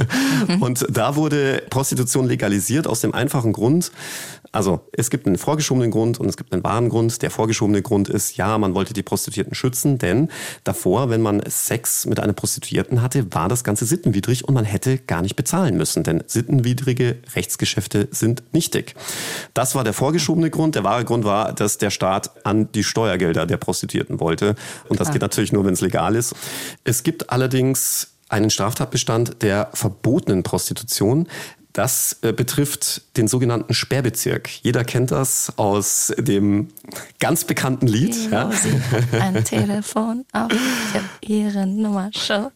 Und 0.60 0.86
da 0.88 1.16
wurde 1.16 1.64
Prostitution 1.70 2.28
legalisiert 2.28 2.86
aus 2.86 3.00
dem 3.00 3.14
einfachen 3.14 3.52
Grund, 3.52 3.90
also 4.52 4.80
es 4.92 5.10
gibt 5.10 5.26
einen 5.26 5.38
vorgeschobenen 5.38 5.90
Grund 5.90 6.18
und 6.18 6.26
es 6.26 6.36
gibt 6.36 6.52
einen 6.52 6.64
wahren 6.64 6.88
Grund. 6.88 7.20
Der 7.22 7.30
vorgeschobene 7.30 7.47
Grund 7.82 8.08
ist, 8.08 8.36
ja, 8.36 8.58
man 8.58 8.74
wollte 8.74 8.94
die 8.94 9.02
Prostituierten 9.02 9.54
schützen, 9.54 9.98
denn 9.98 10.28
davor, 10.64 11.10
wenn 11.10 11.22
man 11.22 11.42
Sex 11.48 12.06
mit 12.06 12.20
einer 12.20 12.32
Prostituierten 12.32 13.02
hatte, 13.02 13.32
war 13.34 13.48
das 13.48 13.64
Ganze 13.64 13.84
sittenwidrig 13.84 14.44
und 14.46 14.54
man 14.54 14.64
hätte 14.64 14.98
gar 14.98 15.22
nicht 15.22 15.36
bezahlen 15.36 15.76
müssen, 15.76 16.02
denn 16.02 16.22
sittenwidrige 16.26 17.18
Rechtsgeschäfte 17.34 18.08
sind 18.10 18.42
nichtig. 18.52 18.94
Das 19.54 19.74
war 19.74 19.84
der 19.84 19.92
vorgeschobene 19.92 20.50
Grund. 20.50 20.74
Der 20.74 20.84
wahre 20.84 21.04
Grund 21.04 21.24
war, 21.24 21.52
dass 21.52 21.78
der 21.78 21.90
Staat 21.90 22.30
an 22.44 22.70
die 22.72 22.84
Steuergelder 22.84 23.46
der 23.46 23.56
Prostituierten 23.56 24.20
wollte. 24.20 24.54
Und 24.88 25.00
das 25.00 25.12
geht 25.12 25.22
natürlich 25.22 25.52
nur, 25.52 25.64
wenn 25.64 25.74
es 25.74 25.80
legal 25.80 26.14
ist. 26.14 26.34
Es 26.84 27.02
gibt 27.02 27.30
allerdings 27.30 28.08
einen 28.28 28.50
Straftatbestand 28.50 29.42
der 29.42 29.70
verbotenen 29.72 30.42
Prostitution. 30.42 31.28
Das 31.78 32.16
äh, 32.22 32.32
betrifft 32.32 33.16
den 33.16 33.28
sogenannten 33.28 33.72
Sperrbezirk. 33.72 34.50
Jeder 34.64 34.82
kennt 34.82 35.12
das 35.12 35.52
aus 35.58 36.12
dem 36.18 36.70
ganz 37.20 37.44
bekannten 37.44 37.86
Lied. 37.86 38.16
Ja. 38.32 38.50
Ein 39.12 39.44
Telefon 39.44 40.24
auf, 40.32 40.50
ich 40.50 40.94
habe 40.94 41.04
Ihre 41.20 41.68
Nummer 41.68 42.10
schon. 42.12 42.48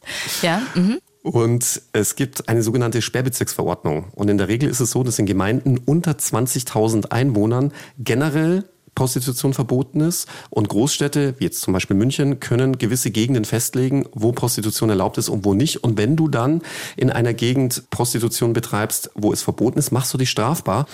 Ja. 0.42 0.60
Mhm. 0.74 0.98
Und 1.22 1.82
es 1.92 2.16
gibt 2.16 2.48
eine 2.48 2.64
sogenannte 2.64 3.00
Sperrbezirksverordnung. 3.00 4.06
Und 4.12 4.28
in 4.28 4.38
der 4.38 4.48
Regel 4.48 4.68
ist 4.68 4.80
es 4.80 4.90
so, 4.90 5.04
dass 5.04 5.20
in 5.20 5.26
Gemeinden 5.26 5.78
unter 5.78 6.10
20.000 6.14 7.12
Einwohnern 7.12 7.72
generell 8.00 8.64
Prostitution 8.94 9.54
verboten 9.54 10.00
ist. 10.00 10.28
Und 10.50 10.68
Großstädte, 10.68 11.34
wie 11.38 11.44
jetzt 11.44 11.60
zum 11.60 11.72
Beispiel 11.72 11.96
München, 11.96 12.40
können 12.40 12.78
gewisse 12.78 13.10
Gegenden 13.10 13.44
festlegen, 13.44 14.06
wo 14.12 14.32
Prostitution 14.32 14.90
erlaubt 14.90 15.18
ist 15.18 15.28
und 15.28 15.44
wo 15.44 15.54
nicht. 15.54 15.82
Und 15.82 15.96
wenn 15.96 16.16
du 16.16 16.28
dann 16.28 16.62
in 16.96 17.10
einer 17.10 17.34
Gegend 17.34 17.90
Prostitution 17.90 18.52
betreibst, 18.52 19.10
wo 19.14 19.32
es 19.32 19.42
verboten 19.42 19.78
ist, 19.78 19.92
machst 19.92 20.12
du 20.12 20.18
dich 20.18 20.30
strafbar. 20.30 20.86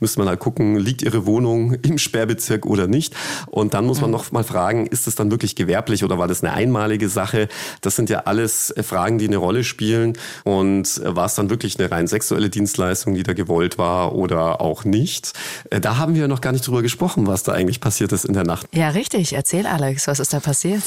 Müsste 0.00 0.20
man 0.20 0.28
halt 0.28 0.40
gucken, 0.40 0.76
liegt 0.76 1.02
ihre 1.02 1.26
Wohnung 1.26 1.74
im 1.82 1.98
Sperrbezirk 1.98 2.66
oder 2.66 2.86
nicht. 2.86 3.14
Und 3.46 3.74
dann 3.74 3.86
muss 3.86 4.00
man 4.00 4.10
mhm. 4.10 4.16
noch 4.16 4.32
mal 4.32 4.44
fragen, 4.44 4.86
ist 4.86 5.06
es 5.06 5.14
dann 5.14 5.30
wirklich 5.30 5.56
gewerblich 5.56 6.04
oder 6.04 6.18
war 6.18 6.28
das 6.28 6.42
eine 6.42 6.52
einmalige 6.52 7.08
Sache? 7.08 7.48
Das 7.80 7.96
sind 7.96 8.10
ja 8.10 8.20
alles 8.20 8.74
Fragen, 8.82 9.18
die 9.18 9.26
eine 9.26 9.36
Rolle 9.36 9.64
spielen. 9.64 10.14
Und 10.44 11.00
war 11.04 11.26
es 11.26 11.34
dann 11.34 11.50
wirklich 11.50 11.78
eine 11.78 11.90
rein 11.90 12.06
sexuelle 12.06 12.50
Dienstleistung, 12.50 13.14
die 13.14 13.22
da 13.22 13.32
gewollt 13.32 13.78
war 13.78 14.14
oder 14.14 14.60
auch 14.60 14.84
nicht? 14.84 15.32
Äh, 15.70 15.80
da 15.80 15.96
haben 15.96 16.14
wir 16.14 16.28
noch 16.28 16.40
gar 16.40 16.52
nicht 16.52 16.66
drüber 16.66 16.82
gesprochen, 16.82 17.26
was 17.26 17.42
da 17.42 17.52
eigentlich 17.52 17.80
passiert 17.80 18.12
ist 18.12 18.24
in 18.24 18.34
der 18.34 18.44
Nacht. 18.44 18.66
Ja, 18.72 18.90
richtig. 18.90 19.32
Erzähl, 19.32 19.66
Alex, 19.66 20.06
was 20.06 20.20
ist 20.20 20.32
da 20.32 20.40
passiert? 20.40 20.82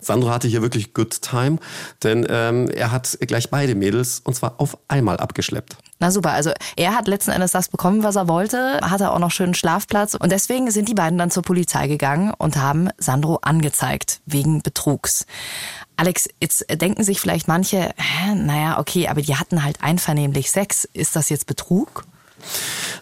Sandro 0.00 0.30
hatte 0.30 0.48
hier 0.48 0.62
wirklich 0.62 0.94
good 0.94 1.22
time, 1.22 1.58
denn 2.02 2.26
ähm, 2.28 2.68
er 2.68 2.92
hat 2.92 3.18
gleich 3.20 3.50
beide 3.50 3.74
Mädels 3.74 4.20
und 4.24 4.34
zwar 4.34 4.60
auf 4.60 4.76
einmal 4.88 5.18
abgeschleppt. 5.18 5.76
Na 6.00 6.10
super, 6.10 6.32
also 6.32 6.50
er 6.76 6.96
hat 6.96 7.08
letzten 7.08 7.30
Endes 7.30 7.52
das 7.52 7.68
bekommen, 7.68 8.02
was 8.02 8.16
er 8.16 8.26
wollte, 8.26 8.80
hatte 8.82 9.10
auch 9.10 9.18
noch 9.18 9.30
schönen 9.30 9.52
Schlafplatz 9.52 10.14
und 10.14 10.32
deswegen 10.32 10.70
sind 10.70 10.88
die 10.88 10.94
beiden 10.94 11.18
dann 11.18 11.30
zur 11.30 11.42
Polizei 11.42 11.88
gegangen 11.88 12.32
und 12.38 12.56
haben 12.56 12.88
Sandro 12.96 13.38
angezeigt 13.42 14.20
wegen 14.24 14.62
Betrugs. 14.62 15.26
Alex, 15.98 16.30
jetzt 16.40 16.64
denken 16.80 17.04
sich 17.04 17.20
vielleicht 17.20 17.48
manche, 17.48 17.90
hä, 17.96 18.34
naja, 18.34 18.78
okay, 18.78 19.08
aber 19.08 19.20
die 19.20 19.36
hatten 19.36 19.62
halt 19.62 19.82
einvernehmlich 19.82 20.50
Sex. 20.50 20.88
Ist 20.94 21.14
das 21.14 21.28
jetzt 21.28 21.46
Betrug? 21.46 22.04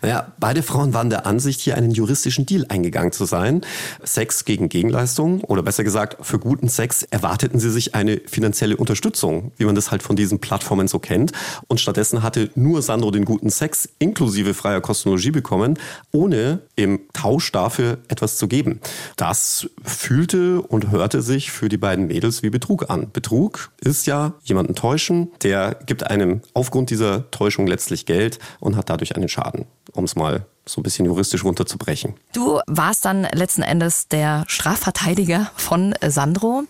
Naja, 0.02 0.32
beide 0.38 0.62
Frauen 0.62 0.94
waren 0.94 1.10
der 1.10 1.26
Ansicht, 1.26 1.60
hier 1.60 1.76
einen 1.76 1.90
juristischen 1.90 2.46
Deal 2.46 2.66
eingegangen 2.68 3.12
zu 3.12 3.24
sein. 3.24 3.62
Sex 4.02 4.44
gegen 4.44 4.68
Gegenleistung 4.68 5.42
oder 5.44 5.62
besser 5.62 5.84
gesagt, 5.84 6.24
für 6.24 6.38
guten 6.38 6.68
Sex 6.68 7.02
erwarteten 7.02 7.58
sie 7.58 7.70
sich 7.70 7.94
eine 7.94 8.20
finanzielle 8.26 8.76
Unterstützung, 8.76 9.52
wie 9.56 9.64
man 9.64 9.74
das 9.74 9.90
halt 9.90 10.02
von 10.02 10.16
diesen 10.16 10.38
Plattformen 10.38 10.88
so 10.88 10.98
kennt. 10.98 11.32
Und 11.66 11.80
stattdessen 11.80 12.22
hatte 12.22 12.50
nur 12.54 12.82
Sandro 12.82 13.10
den 13.10 13.24
guten 13.24 13.50
Sex 13.50 13.88
inklusive 13.98 14.54
freier 14.54 14.80
Kosmologie 14.80 15.30
bekommen, 15.30 15.78
ohne 16.12 16.60
im 16.76 17.00
Tausch 17.12 17.50
dafür 17.52 17.98
etwas 18.08 18.36
zu 18.36 18.48
geben. 18.48 18.80
Das 19.16 19.68
fühlte 19.84 20.62
und 20.62 20.90
hörte 20.90 21.22
sich 21.22 21.50
für 21.50 21.68
die 21.68 21.76
beiden 21.76 22.06
Mädels 22.06 22.42
wie 22.42 22.50
Betrug 22.50 22.90
an. 22.90 23.10
Betrug 23.12 23.70
ist 23.80 24.06
ja 24.06 24.34
jemanden 24.42 24.74
täuschen, 24.74 25.32
der 25.42 25.78
gibt 25.86 26.06
einem 26.06 26.42
aufgrund 26.54 26.90
dieser 26.90 27.30
Täuschung 27.30 27.66
letztlich 27.66 28.06
Geld 28.06 28.38
und 28.60 28.76
hat 28.76 28.90
dadurch 28.90 29.16
einen 29.16 29.27
Schaden 29.28 29.66
um 29.92 30.04
es 30.04 30.16
mal 30.16 30.46
so 30.68 30.80
ein 30.80 30.82
bisschen 30.82 31.06
juristisch 31.06 31.44
runterzubrechen. 31.44 32.14
Du 32.32 32.60
warst 32.66 33.04
dann 33.04 33.26
letzten 33.32 33.62
Endes 33.62 34.08
der 34.08 34.44
Strafverteidiger 34.46 35.50
von 35.56 35.94
Sandro. 36.06 36.64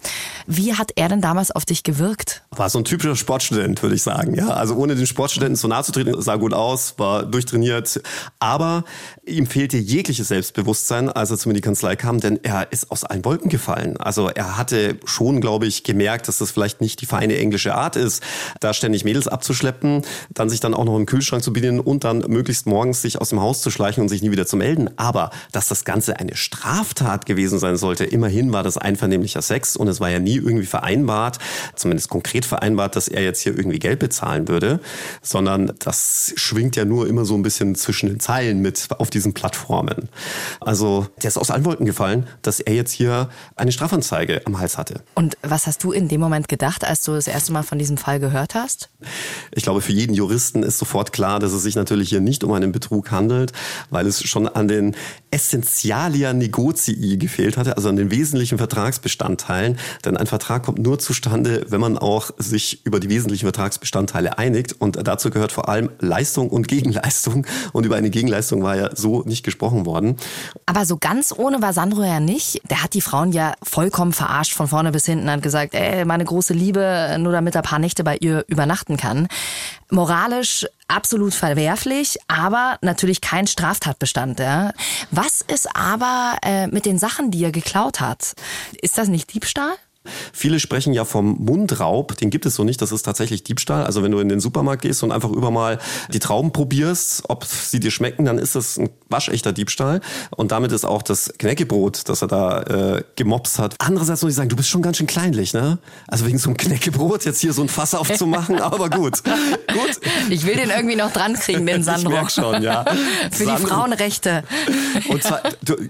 Wie 0.47 0.75
hat 0.75 0.93
er 0.97 1.09
denn 1.09 1.21
damals 1.21 1.51
auf 1.51 1.65
dich 1.65 1.83
gewirkt? 1.83 2.43
War 2.51 2.71
so 2.71 2.79
ein 2.79 2.85
typischer 2.85 3.17
Sportstudent, 3.17 3.83
würde 3.83 3.95
ich 3.95 4.03
sagen. 4.03 4.35
Ja, 4.35 4.49
also 4.49 4.77
ohne 4.77 4.95
den 4.95 5.07
Sportstudenten 5.07 5.57
so 5.57 5.69
nahe 5.69 5.85
zu 5.85 5.93
treten, 5.93 6.21
sah 6.23 6.37
gut 6.37 6.55
aus, 6.55 6.95
war 6.99 7.25
durchtrainiert. 7.25 8.01
Aber 8.39 8.85
ihm 9.27 9.47
fehlte 9.47 9.77
jegliches 9.77 10.29
Selbstbewusstsein, 10.29 11.09
als 11.09 11.31
er 11.31 11.39
zu 11.39 11.49
mir 11.49 11.53
in 11.53 11.57
die 11.57 11.63
Kanzlei 11.63 11.97
kam, 11.97 12.21
denn 12.21 12.39
er 12.43 12.71
ist 12.73 12.91
aus 12.91 13.05
allen 13.05 13.25
Wolken 13.25 13.51
gefallen. 13.51 13.97
Also 13.97 14.29
er 14.29 14.57
hatte 14.57 14.97
schon, 15.05 15.41
glaube 15.41 15.67
ich, 15.67 15.83
gemerkt, 15.83 16.29
dass 16.29 16.39
das 16.39 16.51
vielleicht 16.51 16.81
nicht 16.81 17.01
die 17.01 17.07
feine 17.07 17.37
englische 17.37 17.75
Art 17.75 17.97
ist, 17.97 18.23
da 18.61 18.73
ständig 18.73 19.05
Mädels 19.05 19.29
abzuschleppen, 19.29 20.03
dann 20.31 20.49
sich 20.49 20.61
dann 20.61 20.75
auch 20.75 20.85
noch 20.85 20.97
im 20.97 21.07
Kühlschrank 21.07 21.43
zu 21.43 21.53
bedienen 21.53 21.81
und 21.81 22.05
dann 22.05 22.19
möglichst 22.29 22.67
morgens 22.67 23.03
sich 23.03 23.21
aus 23.21 23.31
dem 23.31 23.41
Haus 23.41 23.61
zu 23.61 23.71
schleichen 23.71 23.88
schleichen 23.89 24.03
und 24.03 24.09
sich 24.09 24.23
nie 24.23 24.31
wieder 24.31 24.47
zu 24.47 24.57
melden. 24.57 24.91
Aber 24.97 25.31
dass 25.53 25.69
das 25.69 25.85
Ganze 25.85 26.19
eine 26.19 26.37
Straftat 26.37 27.27
gewesen 27.27 27.59
sein 27.59 27.77
sollte, 27.77 28.05
immerhin 28.05 28.53
war 28.53 28.63
das 28.63 28.77
einvernehmlicher 28.77 29.43
Sex 29.43 29.77
und 29.77 29.89
es 29.89 30.01
war 30.01 30.11
ja 30.11 30.19
nie 30.19 30.37
irgendwie 30.37 30.67
vereinbart, 30.67 31.39
zumindest 31.75 32.11
konkret 32.11 32.45
vereinbart, 32.45 32.97
dass 32.97 33.09
er 33.09 33.23
jetzt 33.23 33.41
hier 33.41 33.57
irgendwie 33.57 33.79
Geld 33.79 33.99
bezahlen 33.99 34.49
würde, 34.49 34.81
sondern 35.23 35.73
das 35.79 36.33
schwingt 36.37 36.77
ja 36.77 36.85
nur 36.85 37.07
immer 37.07 37.25
so 37.25 37.35
ein 37.35 37.43
bisschen 37.43 37.75
zwischen 37.75 38.09
den 38.09 38.21
Zeilen 38.21 38.61
mit 38.61 38.89
auf 38.99 39.11
diesen 39.11 39.33
Plattformen. 39.33 40.09
Also 40.61 41.07
der 41.23 41.29
ist 41.29 41.39
aus 41.39 41.51
allen 41.51 41.65
Wolken 41.65 41.87
gefallen, 41.87 42.27
dass 42.43 42.61
er 42.61 42.75
jetzt 42.75 42.93
hier 42.93 43.29
eine 43.57 43.73
Strafanzeige 43.73 44.43
am 44.45 44.59
Hals 44.59 44.77
hatte. 44.77 45.03
Und 45.15 45.37
was 45.43 45.67
hast 45.67 45.83
du 45.85 45.93
in 45.93 46.09
dem 46.09 46.21
Moment 46.21 46.49
gedacht, 46.49 46.85
als 46.85 47.05
du 47.05 47.13
das 47.13 47.27
erste 47.27 47.53
Mal 47.53 47.63
von 47.63 47.79
diesem 47.79 47.97
Fall 47.97 48.21
gehört 48.21 48.55
hast? 48.55 48.91
Ich 49.53 49.63
glaube, 49.63 49.81
für 49.81 49.93
jeden 49.93 50.15
Juristen 50.15 50.63
ist 50.63 50.79
sofort 50.79 51.13
klar, 51.13 51.41
dass 51.41 51.53
es 51.53 51.63
sich 51.63 51.77
natürlich 51.77 52.11
hier 52.11 52.21
nicht 52.21 52.45
um 52.45 52.53
einen 52.53 52.73
Betrug 52.73 53.11
handelt, 53.11 53.53
weil 53.91 54.07
es 54.07 54.23
schon 54.23 54.49
an 54.49 54.69
den 54.69 54.97
Essentialia 55.31 56.33
Negozii 56.33 57.19
gefehlt 57.19 57.57
hatte, 57.57 57.77
also 57.77 57.89
an 57.89 57.97
den 57.97 58.11
wesentlichen 58.11 58.59
Vertragsbestandteilen. 58.59 59.79
Denn 60.05 60.17
ein 60.17 60.27
Vertrag 60.27 60.65
kommt 60.65 60.79
nur 60.79 60.99
zustande, 60.99 61.67
wenn 61.69 61.81
man 61.81 61.99
auch 61.99 62.31
sich 62.39 62.85
über 62.85 63.01
die 63.01 63.11
wesentlichen 63.11 63.45
Vertragsbestandteile 63.45 64.39
einigt. 64.39 64.73
Und 64.79 65.07
dazu 65.07 65.31
gehört 65.31 65.53
vor 65.53 65.69
allem 65.69 65.91
Leistung 66.01 66.49
und 66.49 66.69
Gegenleistung. 66.69 67.47
Und 67.73 67.85
über 67.85 67.97
eine 67.97 68.11
Gegenleistung 68.11 68.63
war 68.63 68.77
ja 68.77 68.91
so 68.95 69.23
nicht 69.23 69.45
gesprochen 69.45 69.87
worden. 69.87 70.17
Aber 70.67 70.87
so 70.87 70.97
ganz 70.99 71.33
ohne 71.37 71.61
war 71.63 71.73
Sandro 71.73 72.03
ja 72.03 72.21
nicht. 72.21 72.63
Der 72.71 72.83
hat 72.83 72.95
die 72.95 73.01
Frauen 73.01 73.33
ja 73.33 73.55
vollkommen 73.63 74.13
verarscht 74.13 74.55
von 74.55 74.69
vorne 74.69 74.93
bis 74.93 75.05
hinten, 75.05 75.31
hat 75.31 75.43
gesagt, 75.43 75.75
ey, 75.75 76.05
meine 76.05 76.25
große 76.25 76.55
Liebe, 76.55 77.17
nur 77.19 77.33
damit 77.33 77.55
er 77.55 77.63
paar 77.63 77.79
Nächte 77.79 78.05
bei 78.05 78.17
ihr 78.17 78.45
übernachten 78.49 78.97
kann. 78.97 79.29
Moralisch 79.91 80.67
absolut 80.87 81.35
verwerflich, 81.35 82.19
aber 82.29 82.79
natürlich 82.83 83.21
kein 83.21 83.47
Straftatbestand. 83.47 84.41
Ja. 84.41 84.73
Was 85.11 85.43
ist 85.43 85.69
aber 85.75 86.37
äh, 86.43 86.67
mit 86.67 86.87
den 86.87 86.99
Sachen, 86.99 87.31
die 87.31 87.45
er 87.45 87.53
geklaut 87.53 88.01
hat? 88.01 88.35
Ist 88.81 88.99
das 88.99 89.09
nicht 89.09 89.33
Diebstahl? 89.33 89.75
Viele 90.33 90.61
sprechen 90.61 90.93
ja 90.93 91.05
vom 91.05 91.37
Mundraub, 91.45 92.17
den 92.17 92.31
gibt 92.31 92.47
es 92.47 92.55
so 92.55 92.65
nicht, 92.65 92.81
das 92.83 92.93
ist 92.93 93.03
tatsächlich 93.03 93.43
Diebstahl. 93.45 93.85
Also 93.85 94.03
wenn 94.03 94.13
du 94.13 94.19
in 94.19 94.29
den 94.29 94.41
Supermarkt 94.41 94.83
gehst 94.83 95.03
und 95.03 95.13
einfach 95.13 95.31
über 95.31 95.51
mal 95.51 95.79
die 96.13 96.19
Trauben 96.19 96.53
probierst, 96.53 97.25
ob 97.29 97.45
sie 97.45 97.81
dir 97.81 97.91
schmecken, 97.91 98.25
dann 98.25 98.39
ist 98.39 98.55
das 98.55 98.79
ein 98.79 98.91
waschechter 99.09 99.53
Diebstahl. 99.53 100.01
Und 100.31 100.53
damit 100.53 100.73
ist 100.73 100.85
auch 100.85 101.03
das 101.03 101.33
Knäckebrot, 101.39 102.09
das 102.09 102.23
er 102.23 102.29
da 102.29 102.63
äh, 102.63 103.05
gemobst 103.17 103.59
hat. 103.59 103.75
Andererseits 103.79 104.23
muss 104.23 104.31
ich 104.31 104.37
sagen, 104.37 104.49
du 104.49 104.57
bist 104.57 104.69
schon 104.69 104.83
ganz 104.83 104.97
schön 104.97 105.07
kleinlich, 105.07 105.55
ne? 105.55 105.79
Also 106.07 106.27
wegen 106.27 106.39
so 106.39 106.49
einem 106.49 106.57
Knäckebrot 106.57 107.25
jetzt 107.25 107.41
hier 107.41 107.53
so 107.53 107.63
ein 107.63 107.69
Fass 107.69 107.95
aufzumachen, 107.95 108.61
aber 108.61 108.91
gut. 108.91 109.23
gut. 109.25 110.01
Ich 110.31 110.47
will 110.47 110.57
den 110.57 110.71
irgendwie 110.71 110.97
noch 110.97 111.13
dran 111.13 111.35
kriegen, 111.35 111.67
den 111.67 111.83
Sandro. 111.83 112.09
Ich 112.09 112.15
merk 112.15 112.31
schon, 112.31 112.63
ja. 112.63 112.85
für 113.31 113.45
Sandro. 113.45 113.57
die 113.57 113.67
Frauenrechte. 113.67 114.45
Und 115.09 115.23
zwar 115.23 115.43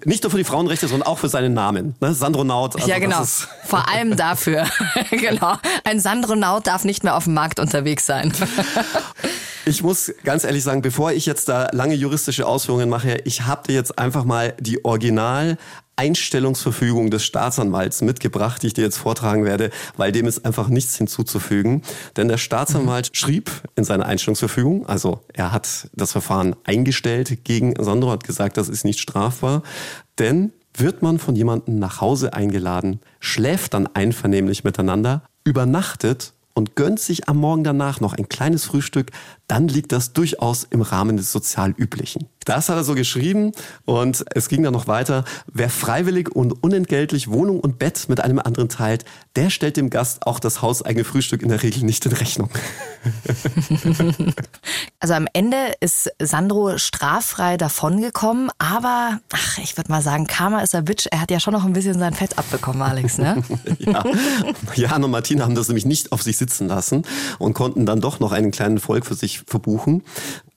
nicht 0.04 0.22
nur 0.22 0.30
für 0.30 0.36
die 0.36 0.44
Frauenrechte, 0.44 0.88
sondern 0.88 1.06
auch 1.06 1.18
für 1.18 1.28
seinen 1.28 1.54
Namen. 1.54 1.94
Ne? 2.00 2.12
Sandronaut. 2.12 2.76
Also 2.76 2.88
ja, 2.88 2.98
genau. 2.98 3.22
Vor 3.64 3.88
allem 3.88 4.07
dafür. 4.16 4.66
genau. 5.10 5.56
Ein 5.84 6.00
Sandronaut 6.00 6.66
darf 6.66 6.84
nicht 6.84 7.04
mehr 7.04 7.16
auf 7.16 7.24
dem 7.24 7.34
Markt 7.34 7.60
unterwegs 7.60 8.06
sein. 8.06 8.32
Ich 9.64 9.82
muss 9.82 10.14
ganz 10.24 10.44
ehrlich 10.44 10.64
sagen, 10.64 10.80
bevor 10.80 11.12
ich 11.12 11.26
jetzt 11.26 11.50
da 11.50 11.68
lange 11.72 11.94
juristische 11.94 12.46
Ausführungen 12.46 12.88
mache, 12.88 13.18
ich 13.26 13.42
habe 13.42 13.66
dir 13.66 13.74
jetzt 13.74 13.98
einfach 13.98 14.24
mal 14.24 14.54
die 14.58 14.82
Original 14.82 15.58
Einstellungsverfügung 15.98 17.10
des 17.10 17.24
Staatsanwalts 17.24 18.02
mitgebracht, 18.02 18.62
die 18.62 18.68
ich 18.68 18.74
dir 18.74 18.84
jetzt 18.84 18.98
vortragen 18.98 19.44
werde, 19.44 19.70
weil 19.96 20.12
dem 20.12 20.26
ist 20.26 20.46
einfach 20.46 20.68
nichts 20.68 20.96
hinzuzufügen. 20.96 21.82
Denn 22.16 22.28
der 22.28 22.38
Staatsanwalt 22.38 23.10
mhm. 23.10 23.14
schrieb 23.14 23.50
in 23.74 23.84
seiner 23.84 24.06
Einstellungsverfügung, 24.06 24.86
also 24.86 25.20
er 25.34 25.50
hat 25.52 25.88
das 25.92 26.12
Verfahren 26.12 26.54
eingestellt 26.64 27.44
gegen 27.44 27.74
Sandro, 27.82 28.12
hat 28.12 28.24
gesagt, 28.24 28.56
das 28.56 28.68
ist 28.68 28.84
nicht 28.84 29.00
strafbar, 29.00 29.64
denn 30.20 30.52
wird 30.80 31.02
man 31.02 31.18
von 31.18 31.36
jemandem 31.36 31.78
nach 31.78 32.00
Hause 32.00 32.32
eingeladen, 32.34 33.00
schläft 33.20 33.74
dann 33.74 33.88
einvernehmlich 33.94 34.64
miteinander, 34.64 35.22
übernachtet 35.44 36.32
und 36.54 36.74
gönnt 36.76 37.00
sich 37.00 37.28
am 37.28 37.38
Morgen 37.38 37.64
danach 37.64 38.00
noch 38.00 38.14
ein 38.14 38.28
kleines 38.28 38.64
Frühstück, 38.64 39.12
dann 39.48 39.66
liegt 39.66 39.92
das 39.92 40.12
durchaus 40.12 40.64
im 40.70 40.82
Rahmen 40.82 41.16
des 41.16 41.32
sozial 41.32 41.74
üblichen. 41.76 42.28
Das 42.44 42.68
hat 42.68 42.76
er 42.76 42.84
so 42.84 42.94
geschrieben 42.94 43.52
und 43.84 44.24
es 44.34 44.48
ging 44.48 44.62
dann 44.62 44.72
noch 44.72 44.86
weiter. 44.86 45.24
Wer 45.52 45.68
freiwillig 45.68 46.34
und 46.34 46.62
unentgeltlich 46.62 47.28
Wohnung 47.28 47.60
und 47.60 47.78
Bett 47.78 48.08
mit 48.08 48.20
einem 48.20 48.38
anderen 48.38 48.68
teilt, 48.68 49.04
der 49.36 49.50
stellt 49.50 49.76
dem 49.76 49.90
Gast 49.90 50.26
auch 50.26 50.38
das 50.38 50.62
hauseigene 50.62 51.04
Frühstück 51.04 51.42
in 51.42 51.48
der 51.48 51.62
Regel 51.62 51.82
nicht 51.82 52.06
in 52.06 52.12
Rechnung. 52.12 52.50
Also 55.00 55.14
am 55.14 55.28
Ende 55.32 55.56
ist 55.78 56.10
Sandro 56.20 56.76
straffrei 56.76 57.56
davongekommen, 57.56 58.50
aber 58.58 59.20
ach, 59.32 59.58
ich 59.58 59.76
würde 59.76 59.92
mal 59.92 60.02
sagen, 60.02 60.26
Karma 60.26 60.60
ist 60.60 60.74
a 60.74 60.80
Bitch. 60.80 61.06
Er 61.12 61.20
hat 61.20 61.30
ja 61.30 61.38
schon 61.38 61.52
noch 61.52 61.64
ein 61.64 61.72
bisschen 61.72 62.00
sein 62.00 62.14
Fett 62.14 62.36
abbekommen, 62.36 62.82
Alex, 62.82 63.18
ne? 63.18 63.44
ja. 63.78 64.02
Jan 64.74 65.04
und 65.04 65.12
Martina 65.12 65.44
haben 65.44 65.54
das 65.54 65.68
nämlich 65.68 65.84
nicht 65.84 66.10
auf 66.10 66.22
sich 66.22 66.36
sitzen 66.36 66.66
lassen 66.66 67.02
und 67.38 67.54
konnten 67.54 67.86
dann 67.86 68.00
doch 68.00 68.18
noch 68.18 68.32
einen 68.32 68.50
kleinen 68.50 68.80
Volk 68.80 69.06
für 69.06 69.14
sich 69.14 69.37
verbuchen. 69.46 70.02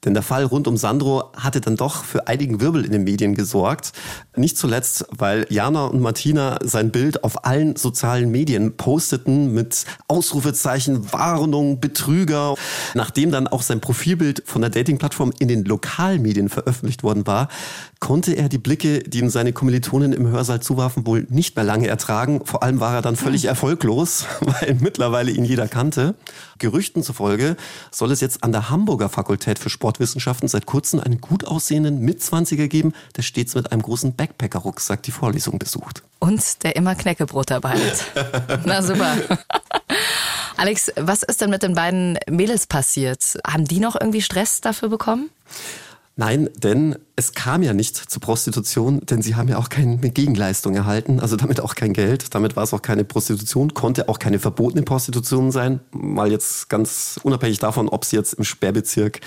Denn 0.03 0.15
der 0.15 0.23
Fall 0.23 0.45
rund 0.45 0.67
um 0.67 0.77
Sandro 0.77 1.31
hatte 1.37 1.61
dann 1.61 1.75
doch 1.75 2.03
für 2.03 2.27
einigen 2.27 2.59
Wirbel 2.59 2.85
in 2.85 2.91
den 2.91 3.03
Medien 3.03 3.35
gesorgt. 3.35 3.91
Nicht 4.35 4.57
zuletzt, 4.57 5.05
weil 5.11 5.45
Jana 5.49 5.85
und 5.85 6.01
Martina 6.01 6.57
sein 6.63 6.91
Bild 6.91 7.23
auf 7.23 7.45
allen 7.45 7.75
sozialen 7.75 8.31
Medien 8.31 8.77
posteten 8.77 9.53
mit 9.53 9.85
Ausrufezeichen, 10.07 11.13
Warnung, 11.13 11.79
Betrüger. 11.79 12.55
Nachdem 12.95 13.31
dann 13.31 13.47
auch 13.47 13.61
sein 13.61 13.79
Profilbild 13.79 14.41
von 14.45 14.61
der 14.61 14.71
Dating-Plattform 14.71 15.33
in 15.37 15.47
den 15.47 15.65
Lokalmedien 15.65 16.49
veröffentlicht 16.49 17.03
worden 17.03 17.27
war, 17.27 17.47
konnte 17.99 18.33
er 18.33 18.49
die 18.49 18.57
Blicke, 18.57 18.99
die 19.03 19.19
ihm 19.19 19.29
seine 19.29 19.53
Kommilitonen 19.53 20.13
im 20.13 20.27
Hörsaal 20.27 20.61
zuwarfen, 20.61 21.05
wohl 21.05 21.27
nicht 21.29 21.55
mehr 21.55 21.63
lange 21.63 21.87
ertragen. 21.87 22.41
Vor 22.45 22.63
allem 22.63 22.79
war 22.79 22.95
er 22.95 23.01
dann 23.03 23.15
völlig 23.15 23.45
erfolglos, 23.45 24.25
weil 24.41 24.77
mittlerweile 24.79 25.29
ihn 25.29 25.45
jeder 25.45 25.67
kannte. 25.67 26.15
Gerüchten 26.57 27.03
zufolge 27.03 27.55
soll 27.91 28.11
es 28.11 28.19
jetzt 28.19 28.43
an 28.43 28.51
der 28.51 28.71
Hamburger 28.71 29.07
Fakultät 29.07 29.59
für 29.59 29.69
Sportwissenschaften 29.91 30.47
seit 30.47 30.65
kurzem 30.65 31.01
einen 31.01 31.19
gut 31.19 31.45
aussehenden 31.45 31.99
Mitzwanziger 31.99 32.69
geben, 32.69 32.93
der 33.17 33.23
stets 33.23 33.55
mit 33.55 33.73
einem 33.73 33.81
großen 33.81 34.15
Backpacker-Rucksack 34.15 35.03
die 35.03 35.11
Vorlesung 35.11 35.59
besucht. 35.59 36.03
Und 36.19 36.63
der 36.63 36.77
immer 36.77 36.95
Knäckebrot 36.95 37.51
dabei 37.51 37.71
hat. 37.71 38.61
Na 38.65 38.81
super. 38.81 39.17
Alex, 40.55 40.93
was 40.95 41.23
ist 41.23 41.41
denn 41.41 41.49
mit 41.49 41.63
den 41.63 41.75
beiden 41.75 42.17
Mädels 42.29 42.67
passiert? 42.67 43.37
Haben 43.45 43.65
die 43.65 43.79
noch 43.81 43.99
irgendwie 43.99 44.21
Stress 44.21 44.61
dafür 44.61 44.87
bekommen? 44.87 45.29
Nein, 46.17 46.49
denn 46.57 46.97
es 47.15 47.33
kam 47.33 47.63
ja 47.63 47.73
nicht 47.73 47.95
zur 47.95 48.21
Prostitution, 48.21 48.99
denn 49.05 49.21
sie 49.21 49.35
haben 49.35 49.47
ja 49.47 49.57
auch 49.57 49.69
keine 49.69 49.97
Gegenleistung 49.97 50.75
erhalten, 50.75 51.19
also 51.19 51.35
damit 51.35 51.61
auch 51.61 51.75
kein 51.75 51.93
Geld. 51.93 52.35
Damit 52.35 52.55
war 52.55 52.63
es 52.63 52.73
auch 52.73 52.81
keine 52.81 53.03
Prostitution, 53.03 53.73
konnte 53.73 54.09
auch 54.09 54.19
keine 54.19 54.39
verbotene 54.39 54.83
Prostitution 54.83 55.51
sein, 55.51 55.79
mal 55.91 56.29
jetzt 56.31 56.69
ganz 56.69 57.19
unabhängig 57.23 57.59
davon, 57.59 57.89
ob 57.89 58.05
sie 58.05 58.17
jetzt 58.17 58.33
im 58.33 58.43
Sperrbezirk 58.43 59.21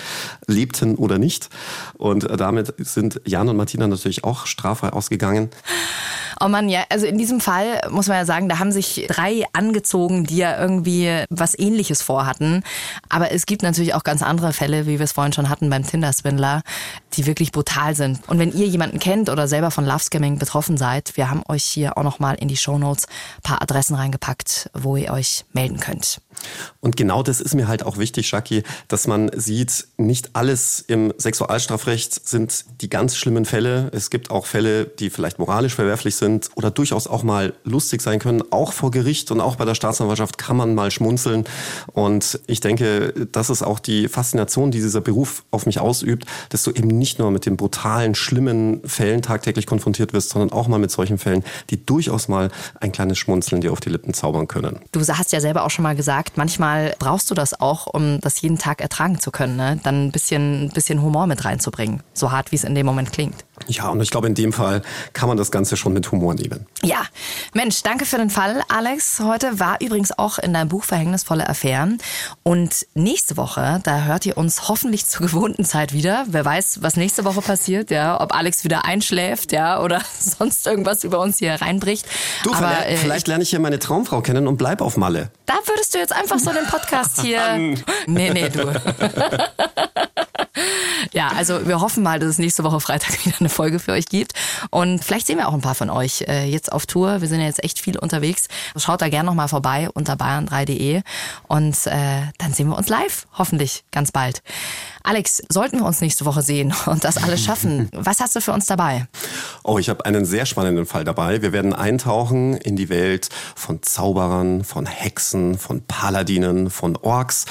lebten 0.47 0.95
oder 0.95 1.17
nicht. 1.17 1.49
Und 1.97 2.27
damit 2.39 2.73
sind 2.77 3.19
Jan 3.25 3.49
und 3.49 3.57
Martina 3.57 3.87
natürlich 3.87 4.23
auch 4.23 4.45
straffrei 4.45 4.89
ausgegangen. 4.89 5.49
Oh 6.41 6.49
Mann, 6.49 6.67
ja, 6.67 6.83
also 6.89 7.05
in 7.05 7.17
diesem 7.17 7.39
Fall 7.39 7.81
muss 7.89 8.07
man 8.07 8.17
ja 8.17 8.25
sagen, 8.25 8.49
da 8.49 8.59
haben 8.59 8.73
sich 8.73 9.05
drei 9.07 9.45
angezogen, 9.53 10.25
die 10.25 10.37
ja 10.37 10.59
irgendwie 10.59 11.23
was 11.29 11.57
ähnliches 11.57 12.01
vorhatten. 12.01 12.61
Aber 13.07 13.31
es 13.31 13.45
gibt 13.45 13.63
natürlich 13.63 13.93
auch 13.93 14.03
ganz 14.03 14.21
andere 14.21 14.51
Fälle, 14.51 14.85
wie 14.85 14.99
wir 14.99 15.05
es 15.05 15.13
vorhin 15.13 15.31
schon 15.31 15.49
hatten 15.49 15.69
beim 15.69 15.87
Tinder-Swindler, 15.87 16.61
die 17.13 17.25
wirklich 17.25 17.51
brutal 17.51 17.95
sind. 17.95 18.27
Und 18.27 18.39
wenn 18.39 18.51
ihr 18.53 18.67
jemanden 18.67 18.99
kennt 18.99 19.29
oder 19.29 19.47
selber 19.47 19.71
von 19.71 19.85
Love 19.85 19.99
Scamming 19.99 20.37
betroffen 20.37 20.77
seid, 20.77 21.17
wir 21.17 21.29
haben 21.29 21.43
euch 21.47 21.63
hier 21.63 21.97
auch 21.97 22.03
nochmal 22.03 22.35
in 22.35 22.47
die 22.47 22.57
Show 22.57 22.77
Notes 22.77 23.07
paar 23.43 23.61
Adressen 23.61 23.95
reingepackt, 23.95 24.69
wo 24.73 24.95
ihr 24.97 25.11
euch 25.11 25.45
melden 25.53 25.79
könnt. 25.79 26.19
Und 26.81 26.97
genau 26.97 27.23
das 27.23 27.41
ist 27.41 27.55
mir 27.55 27.67
halt 27.67 27.83
auch 27.83 27.97
wichtig, 27.97 28.27
Shaki, 28.27 28.63
dass 28.87 29.07
man 29.07 29.31
sieht, 29.35 29.87
nicht 29.97 30.31
alles 30.33 30.83
im 30.87 31.13
Sexualstrafrecht 31.17 32.27
sind 32.27 32.65
die 32.81 32.89
ganz 32.89 33.15
schlimmen 33.15 33.45
Fälle. 33.45 33.89
Es 33.93 34.09
gibt 34.09 34.31
auch 34.31 34.45
Fälle, 34.45 34.85
die 34.85 35.09
vielleicht 35.09 35.39
moralisch 35.39 35.75
verwerflich 35.75 36.15
sind 36.15 36.49
oder 36.55 36.71
durchaus 36.71 37.07
auch 37.07 37.23
mal 37.23 37.53
lustig 37.63 38.01
sein 38.01 38.19
können. 38.19 38.43
Auch 38.51 38.73
vor 38.73 38.91
Gericht 38.91 39.31
und 39.31 39.41
auch 39.41 39.55
bei 39.55 39.65
der 39.65 39.75
Staatsanwaltschaft 39.75 40.37
kann 40.37 40.57
man 40.57 40.75
mal 40.75 40.91
schmunzeln. 40.91 41.45
Und 41.93 42.39
ich 42.47 42.59
denke, 42.59 43.13
das 43.31 43.49
ist 43.49 43.63
auch 43.63 43.79
die 43.79 44.07
Faszination, 44.07 44.71
die 44.71 44.81
dieser 44.81 45.01
Beruf 45.01 45.43
auf 45.51 45.65
mich 45.65 45.79
ausübt, 45.79 46.25
dass 46.49 46.63
du 46.63 46.71
eben 46.71 46.87
nicht 46.87 47.19
nur 47.19 47.31
mit 47.31 47.45
den 47.45 47.57
brutalen, 47.57 48.15
schlimmen 48.15 48.81
Fällen 48.87 49.21
tagtäglich 49.21 49.65
konfrontiert 49.65 50.13
wirst, 50.13 50.29
sondern 50.29 50.51
auch 50.51 50.67
mal 50.67 50.79
mit 50.79 50.91
solchen 50.91 51.17
Fällen, 51.17 51.43
die 51.69 51.85
durchaus 51.85 52.27
mal 52.27 52.51
ein 52.79 52.91
kleines 52.91 53.17
Schmunzeln 53.17 53.61
dir 53.61 53.71
auf 53.71 53.79
die 53.79 53.89
Lippen 53.89 54.13
zaubern 54.13 54.47
können. 54.47 54.79
Du 54.91 54.99
hast 54.99 55.31
ja 55.31 55.39
selber 55.39 55.63
auch 55.63 55.71
schon 55.71 55.83
mal 55.83 55.95
gesagt, 55.95 56.24
gesagt, 56.25 56.37
manchmal 56.37 56.95
brauchst 56.99 57.31
du 57.31 57.35
das 57.35 57.59
auch, 57.59 57.87
um 57.87 58.19
das 58.21 58.41
jeden 58.41 58.57
Tag 58.57 58.81
ertragen 58.81 59.19
zu 59.19 59.31
können. 59.31 59.55
Ne? 59.55 59.79
Dann 59.83 60.07
ein 60.07 60.11
bisschen, 60.11 60.71
bisschen 60.73 61.01
Humor 61.01 61.27
mit 61.27 61.45
reinzubringen, 61.45 62.01
so 62.13 62.31
hart 62.31 62.51
wie 62.51 62.55
es 62.55 62.63
in 62.63 62.75
dem 62.75 62.85
Moment 62.85 63.11
klingt. 63.11 63.45
Ja, 63.67 63.89
und 63.89 64.01
ich 64.01 64.11
glaube, 64.11 64.27
in 64.27 64.35
dem 64.35 64.51
Fall 64.51 64.81
kann 65.13 65.29
man 65.29 65.37
das 65.37 65.49
Ganze 65.49 65.77
schon 65.77 65.93
mit 65.93 66.11
Humor 66.11 66.33
nehmen. 66.33 66.65
Ja, 66.83 67.03
Mensch, 67.53 67.81
danke 67.83 68.05
für 68.05 68.17
den 68.17 68.29
Fall, 68.29 68.61
Alex. 68.67 69.19
Heute 69.21 69.59
war 69.59 69.79
übrigens 69.79 70.17
auch 70.17 70.39
in 70.39 70.53
deinem 70.53 70.67
Buch 70.67 70.83
Verhängnisvolle 70.83 71.47
Affären. 71.47 71.99
Und 72.43 72.85
nächste 72.95 73.37
Woche, 73.37 73.79
da 73.83 74.03
hört 74.03 74.25
ihr 74.25 74.37
uns 74.37 74.67
hoffentlich 74.67 75.05
zur 75.07 75.25
gewohnten 75.27 75.63
Zeit 75.63 75.93
wieder. 75.93 76.25
Wer 76.27 76.43
weiß, 76.43 76.79
was 76.81 76.97
nächste 76.97 77.23
Woche 77.23 77.41
passiert, 77.41 77.91
ja, 77.91 78.19
ob 78.19 78.35
Alex 78.35 78.65
wieder 78.65 78.83
einschläft, 78.83 79.53
ja, 79.53 79.81
oder 79.81 80.01
sonst 80.19 80.67
irgendwas 80.67 81.03
über 81.03 81.19
uns 81.19 81.39
hier 81.39 81.53
reinbricht. 81.53 82.05
Du, 82.43 82.53
Aber, 82.53 82.67
vielleicht, 82.67 82.89
äh, 82.89 82.97
vielleicht 82.97 83.27
lerne 83.27 83.43
ich 83.43 83.49
hier 83.49 83.59
meine 83.59 83.79
Traumfrau 83.79 84.21
kennen 84.21 84.47
und 84.47 84.57
bleib 84.57 84.81
auf 84.81 84.97
Malle. 84.97 85.31
Da 85.45 85.55
würdest 85.65 85.93
du 85.93 85.99
jetzt 85.99 86.14
einfach 86.15 86.39
so 86.39 86.51
den 86.51 86.65
Podcast 86.65 87.21
hier. 87.21 87.57
nee, 88.07 88.29
nee, 88.29 88.49
du. 88.49 88.71
ja, 91.11 91.29
also 91.29 91.67
wir 91.67 91.81
hoffen 91.81 92.03
mal, 92.03 92.19
dass 92.19 92.29
es 92.29 92.37
nächste 92.37 92.63
Woche 92.63 92.79
Freitag 92.79 93.25
wieder 93.25 93.37
eine 93.39 93.49
Folge 93.49 93.79
für 93.79 93.91
euch 93.91 94.07
gibt. 94.07 94.33
Und 94.69 95.03
vielleicht 95.03 95.27
sehen 95.27 95.37
wir 95.37 95.47
auch 95.47 95.53
ein 95.53 95.61
paar 95.61 95.75
von 95.75 95.89
euch 95.89 96.23
äh, 96.27 96.45
jetzt 96.45 96.71
auf 96.71 96.85
Tour. 96.85 97.21
Wir 97.21 97.27
sind 97.27 97.39
ja 97.39 97.47
jetzt 97.47 97.63
echt 97.63 97.79
viel 97.79 97.97
unterwegs. 97.97 98.47
Schaut 98.75 99.01
da 99.01 99.09
gerne 99.09 99.27
nochmal 99.27 99.47
vorbei 99.47 99.89
unter 99.93 100.13
bayern3.de 100.13 101.01
und 101.47 101.87
äh, 101.87 102.21
dann 102.37 102.53
sehen 102.53 102.69
wir 102.69 102.77
uns 102.77 102.89
live, 102.89 103.27
hoffentlich 103.37 103.83
ganz 103.91 104.11
bald. 104.11 104.41
Alex, 105.03 105.43
sollten 105.49 105.77
wir 105.79 105.85
uns 105.85 106.01
nächste 106.01 106.25
Woche 106.25 106.41
sehen 106.41 106.73
und 106.87 107.03
das 107.03 107.17
alles 107.17 107.43
schaffen, 107.43 107.89
was 107.93 108.19
hast 108.19 108.35
du 108.35 108.41
für 108.41 108.53
uns 108.53 108.65
dabei? 108.65 109.07
Oh, 109.63 109.77
ich 109.77 109.89
habe 109.89 110.05
einen 110.05 110.25
sehr 110.25 110.45
spannenden 110.45 110.85
Fall 110.85 111.03
dabei. 111.03 111.41
Wir 111.41 111.53
werden 111.53 111.73
eintauchen 111.73 112.55
in 112.57 112.75
die 112.75 112.89
Welt 112.89 113.29
von 113.55 113.83
Zauberern, 113.83 114.63
von 114.63 114.85
Hexen, 114.85 115.57
von 115.57 115.83
Paladinen, 115.85 116.69
von 116.69 116.95
Orks. 116.97 117.45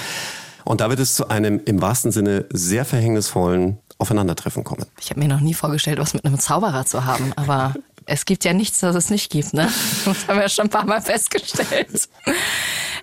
Und 0.64 0.80
da 0.80 0.88
wird 0.88 1.00
es 1.00 1.14
zu 1.14 1.28
einem 1.28 1.60
im 1.64 1.82
wahrsten 1.82 2.10
Sinne 2.10 2.46
sehr 2.52 2.84
verhängnisvollen 2.84 3.78
Aufeinandertreffen 3.98 4.64
kommen. 4.64 4.86
Ich 5.00 5.10
habe 5.10 5.20
mir 5.20 5.28
noch 5.28 5.40
nie 5.40 5.54
vorgestellt, 5.54 5.98
was 5.98 6.14
mit 6.14 6.24
einem 6.24 6.38
Zauberer 6.38 6.84
zu 6.84 7.04
haben, 7.04 7.32
aber 7.36 7.74
es 8.06 8.24
gibt 8.24 8.44
ja 8.44 8.52
nichts, 8.52 8.80
das 8.80 8.96
es 8.96 9.10
nicht 9.10 9.30
gibt, 9.30 9.54
ne? 9.54 9.70
Das 10.04 10.28
haben 10.28 10.38
wir 10.38 10.48
schon 10.48 10.66
ein 10.66 10.70
paar 10.70 10.84
Mal 10.84 11.00
festgestellt. 11.00 12.08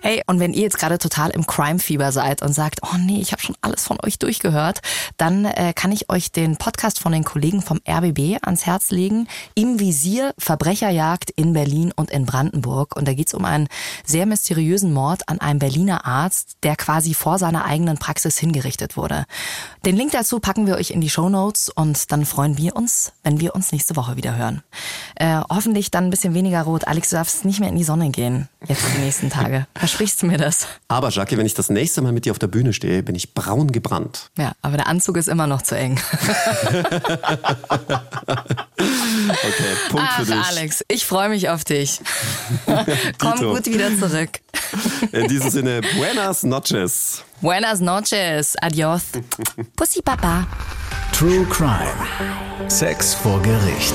Hey, 0.04 0.20
und 0.26 0.40
wenn 0.40 0.52
ihr 0.52 0.62
jetzt 0.62 0.78
gerade 0.78 0.98
total 0.98 1.30
im 1.30 1.46
Crime-Fieber 1.46 2.10
seid 2.10 2.42
und 2.42 2.52
sagt, 2.52 2.80
oh 2.82 2.96
nee, 2.98 3.20
ich 3.20 3.30
habe 3.30 3.40
schon 3.40 3.54
alles 3.60 3.84
von 3.84 3.98
euch 4.02 4.18
durchgehört, 4.18 4.80
dann 5.16 5.44
äh, 5.44 5.72
kann 5.74 5.92
ich 5.92 6.10
euch 6.10 6.32
den 6.32 6.56
Podcast 6.56 6.98
von 6.98 7.12
den 7.12 7.22
Kollegen 7.22 7.62
vom 7.62 7.80
RBB 7.88 8.38
ans 8.42 8.66
Herz 8.66 8.90
legen. 8.90 9.28
Im 9.54 9.78
Visier 9.78 10.34
Verbrecherjagd 10.38 11.30
in 11.30 11.52
Berlin 11.52 11.92
und 11.94 12.10
in 12.10 12.26
Brandenburg. 12.26 12.96
Und 12.96 13.06
da 13.06 13.14
geht's 13.14 13.32
um 13.32 13.44
einen 13.44 13.68
sehr 14.04 14.26
mysteriösen 14.26 14.92
Mord 14.92 15.28
an 15.28 15.40
einem 15.40 15.60
Berliner 15.60 16.04
Arzt, 16.04 16.56
der 16.64 16.74
quasi 16.74 17.14
vor 17.14 17.38
seiner 17.38 17.64
eigenen 17.64 17.98
Praxis 17.98 18.38
hingerichtet 18.38 18.96
wurde. 18.96 19.24
Den 19.84 19.96
Link 19.96 20.10
dazu 20.10 20.40
packen 20.40 20.66
wir 20.66 20.74
euch 20.74 20.90
in 20.90 21.00
die 21.00 21.10
Show 21.10 21.28
Notes 21.28 21.68
und 21.68 22.10
dann 22.10 22.26
freuen 22.26 22.58
wir 22.58 22.74
uns, 22.74 23.12
wenn 23.22 23.38
wir 23.38 23.54
uns 23.54 23.70
nächste 23.70 23.94
Woche 23.94 24.16
wieder 24.16 24.34
hören. 24.36 24.64
Äh, 25.16 25.40
hoffentlich 25.50 25.90
dann 25.90 26.04
ein 26.04 26.10
bisschen 26.10 26.34
weniger 26.34 26.62
rot. 26.62 26.86
Alex, 26.86 27.10
du 27.10 27.16
darfst 27.16 27.44
nicht 27.44 27.60
mehr 27.60 27.68
in 27.68 27.76
die 27.76 27.84
Sonne 27.84 28.10
gehen 28.10 28.48
jetzt 28.68 28.82
die 28.94 28.98
nächsten 28.98 29.30
Tage. 29.30 29.66
Versprichst 29.74 30.22
du 30.22 30.26
mir 30.26 30.38
das? 30.38 30.66
Aber 30.88 31.10
Jackie, 31.10 31.36
wenn 31.36 31.46
ich 31.46 31.54
das 31.54 31.70
nächste 31.70 32.02
Mal 32.02 32.12
mit 32.12 32.24
dir 32.24 32.32
auf 32.32 32.38
der 32.38 32.46
Bühne 32.46 32.72
stehe, 32.72 33.02
bin 33.02 33.14
ich 33.14 33.34
braun 33.34 33.72
gebrannt. 33.72 34.30
Ja, 34.36 34.52
aber 34.62 34.76
der 34.76 34.86
Anzug 34.86 35.16
ist 35.16 35.28
immer 35.28 35.46
noch 35.46 35.62
zu 35.62 35.76
eng. 35.76 36.00
okay, 36.16 36.44
Punkt 39.90 40.06
Ach, 40.08 40.20
für 40.20 40.26
dich. 40.26 40.34
Alex, 40.34 40.84
ich 40.88 41.06
freue 41.06 41.28
mich 41.28 41.48
auf 41.48 41.64
dich. 41.64 42.00
Komm 43.18 43.34
Dito. 43.34 43.54
gut 43.54 43.66
wieder 43.66 43.96
zurück. 43.98 44.30
In 45.12 45.28
diesem 45.28 45.50
Sinne, 45.50 45.80
buenas 45.96 46.42
noches. 46.42 47.24
Buenas 47.40 47.80
noches. 47.80 48.56
Adios. 48.60 49.02
Pussy 49.76 50.02
Papa. 50.02 50.46
True 51.12 51.44
Crime. 51.46 52.68
Sex 52.68 53.14
vor 53.14 53.40
Gericht. 53.42 53.94